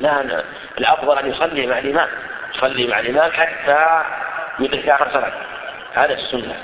[0.00, 0.42] لا
[0.78, 2.08] الأفضل أن يصلي مع الإمام
[2.54, 4.04] يصلي مع الإمام حتى
[4.58, 5.32] يدرك آخر صلاة.
[5.94, 6.54] هذا السنة.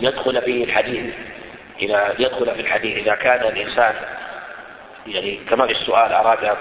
[0.00, 1.14] يدخل فيه الحديث.
[1.82, 3.94] إذا يدخل في الحديث إذا كان الإنسان
[5.06, 6.56] يعني كما في السؤال أراد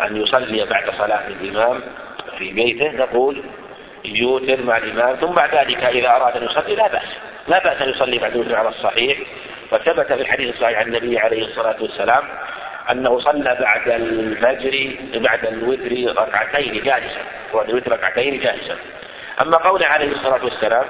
[0.00, 1.80] أن يصلي بعد صلاة الإمام
[2.38, 3.42] في بيته نقول
[4.04, 5.16] يوتر مع الإمام.
[5.16, 7.08] ثم بعد ذلك إذا أراد أن يصلي لا بأس.
[7.48, 9.18] لا بأس أن يصلي بعد على الصحيح.
[9.72, 12.24] وثبت في الحديث الصحيح عن النبي عليه الصلاة والسلام
[12.90, 17.20] أنه صلى بعد الفجر بعد الوتر ركعتين جالسا.
[17.54, 18.76] بعد الوتر ركعتين جالسا.
[19.42, 20.84] أما قوله عليه الصلاة والسلام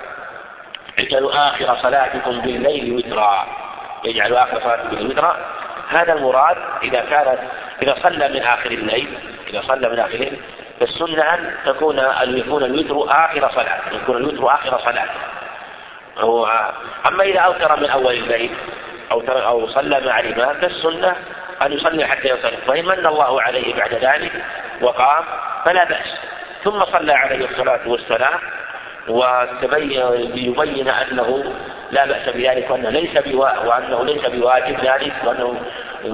[0.98, 3.46] اجعلوا آخر صلاتكم بالليل وترا.
[4.04, 5.36] يجعل آخر صلاتكم بالليل وترا.
[5.88, 7.38] هذا المراد إذا كانت
[7.82, 9.18] إذا صلى من آخر الليل
[9.48, 10.40] إذا صلى من آخر الليل
[10.80, 15.08] فالسنة أن تكون يكون الوتر آخر صلاة يكون الوتر آخر صلاة.
[17.10, 18.50] أما إذا أوتر من أول الليل
[19.12, 21.16] أو أو صلى مع الإمام فالسنة
[21.62, 24.32] أن يصلي حتى ينصرف وإن من الله عليه بعد ذلك
[24.80, 25.24] وقام
[25.66, 26.06] فلا بأس
[26.64, 28.40] ثم صلى عليه الصلاة والسلام
[30.34, 31.54] ليبين أنه
[31.90, 33.26] لا بأس بذلك وأنه ليس.
[33.36, 35.60] وأنه ليس بواجب ذلك وأنه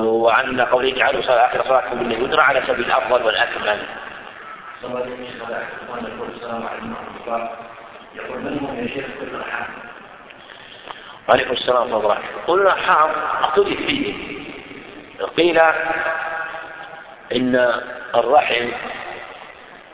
[0.00, 3.78] وأن قوله اجعلوا على صلاتكم بالليل يدرى على سبيل الأفضل والأكمل.
[8.14, 9.04] يقول من يا شيخ
[11.28, 13.10] وعليكم السلام ورحمة الله قل الأرحام
[13.40, 14.39] اختلف فيه
[15.36, 15.60] قيل
[17.32, 17.80] إن
[18.14, 18.68] الرحم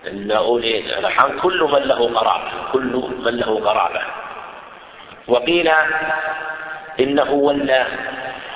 [0.07, 4.01] إن أولي الأرحام كل من له قرابة كل من له قرابة
[5.28, 5.70] وقيل
[7.01, 7.86] إنه ولا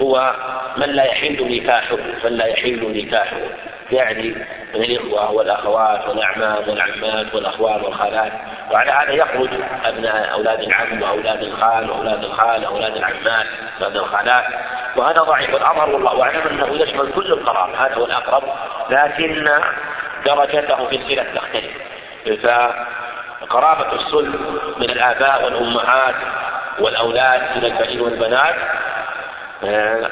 [0.03, 0.35] هو
[0.77, 3.37] من لا يحل نكاحه من لا يحل نكاحه.
[3.93, 4.35] يعني
[4.75, 8.33] من الإخوة والأخوات والأعمام والعمات والأخوال والخالات.
[8.71, 9.49] وعلى هذا يخرج
[9.85, 13.47] أبناء أولاد العم وأولاد الخال وأولاد الخال وأولاد العمات
[13.81, 14.45] وأولاد الخالات.
[14.97, 18.43] وهذا ضعيف والأظهر والله أعلم أنه يشمل كل القرابة هذا هو الأقرب
[18.91, 19.49] لكن
[20.27, 21.73] درجته في الصلة تختلف.
[23.41, 24.37] فقرابة الصلب
[24.77, 26.15] من الآباء والأمهات
[26.79, 28.55] والأولاد من البنين والبنات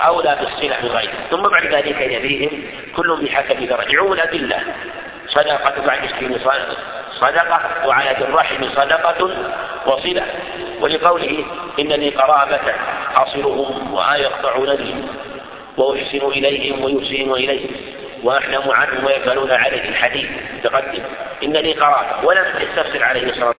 [0.06, 2.62] أولى بالصلة بغيره ثم بعد ذلك يليهم
[2.96, 4.60] كل بحسب درجة الأدلة
[5.26, 6.38] صدقة بعد السن
[7.20, 9.30] صدقة وعلى الرحم صدقة
[9.86, 10.22] وصلة.
[10.80, 11.44] ولقوله
[11.80, 12.74] إن لي قرابة
[13.22, 14.30] أصلهم وآية
[15.76, 17.70] وأحسن إليهم ويحسن إليهم
[18.22, 20.30] وأحلم عنهم ويفعلون عليه الحديث.
[20.62, 21.02] تقدم.
[21.42, 23.54] إن لي قرابة ولم يستفسر عليه الصلاة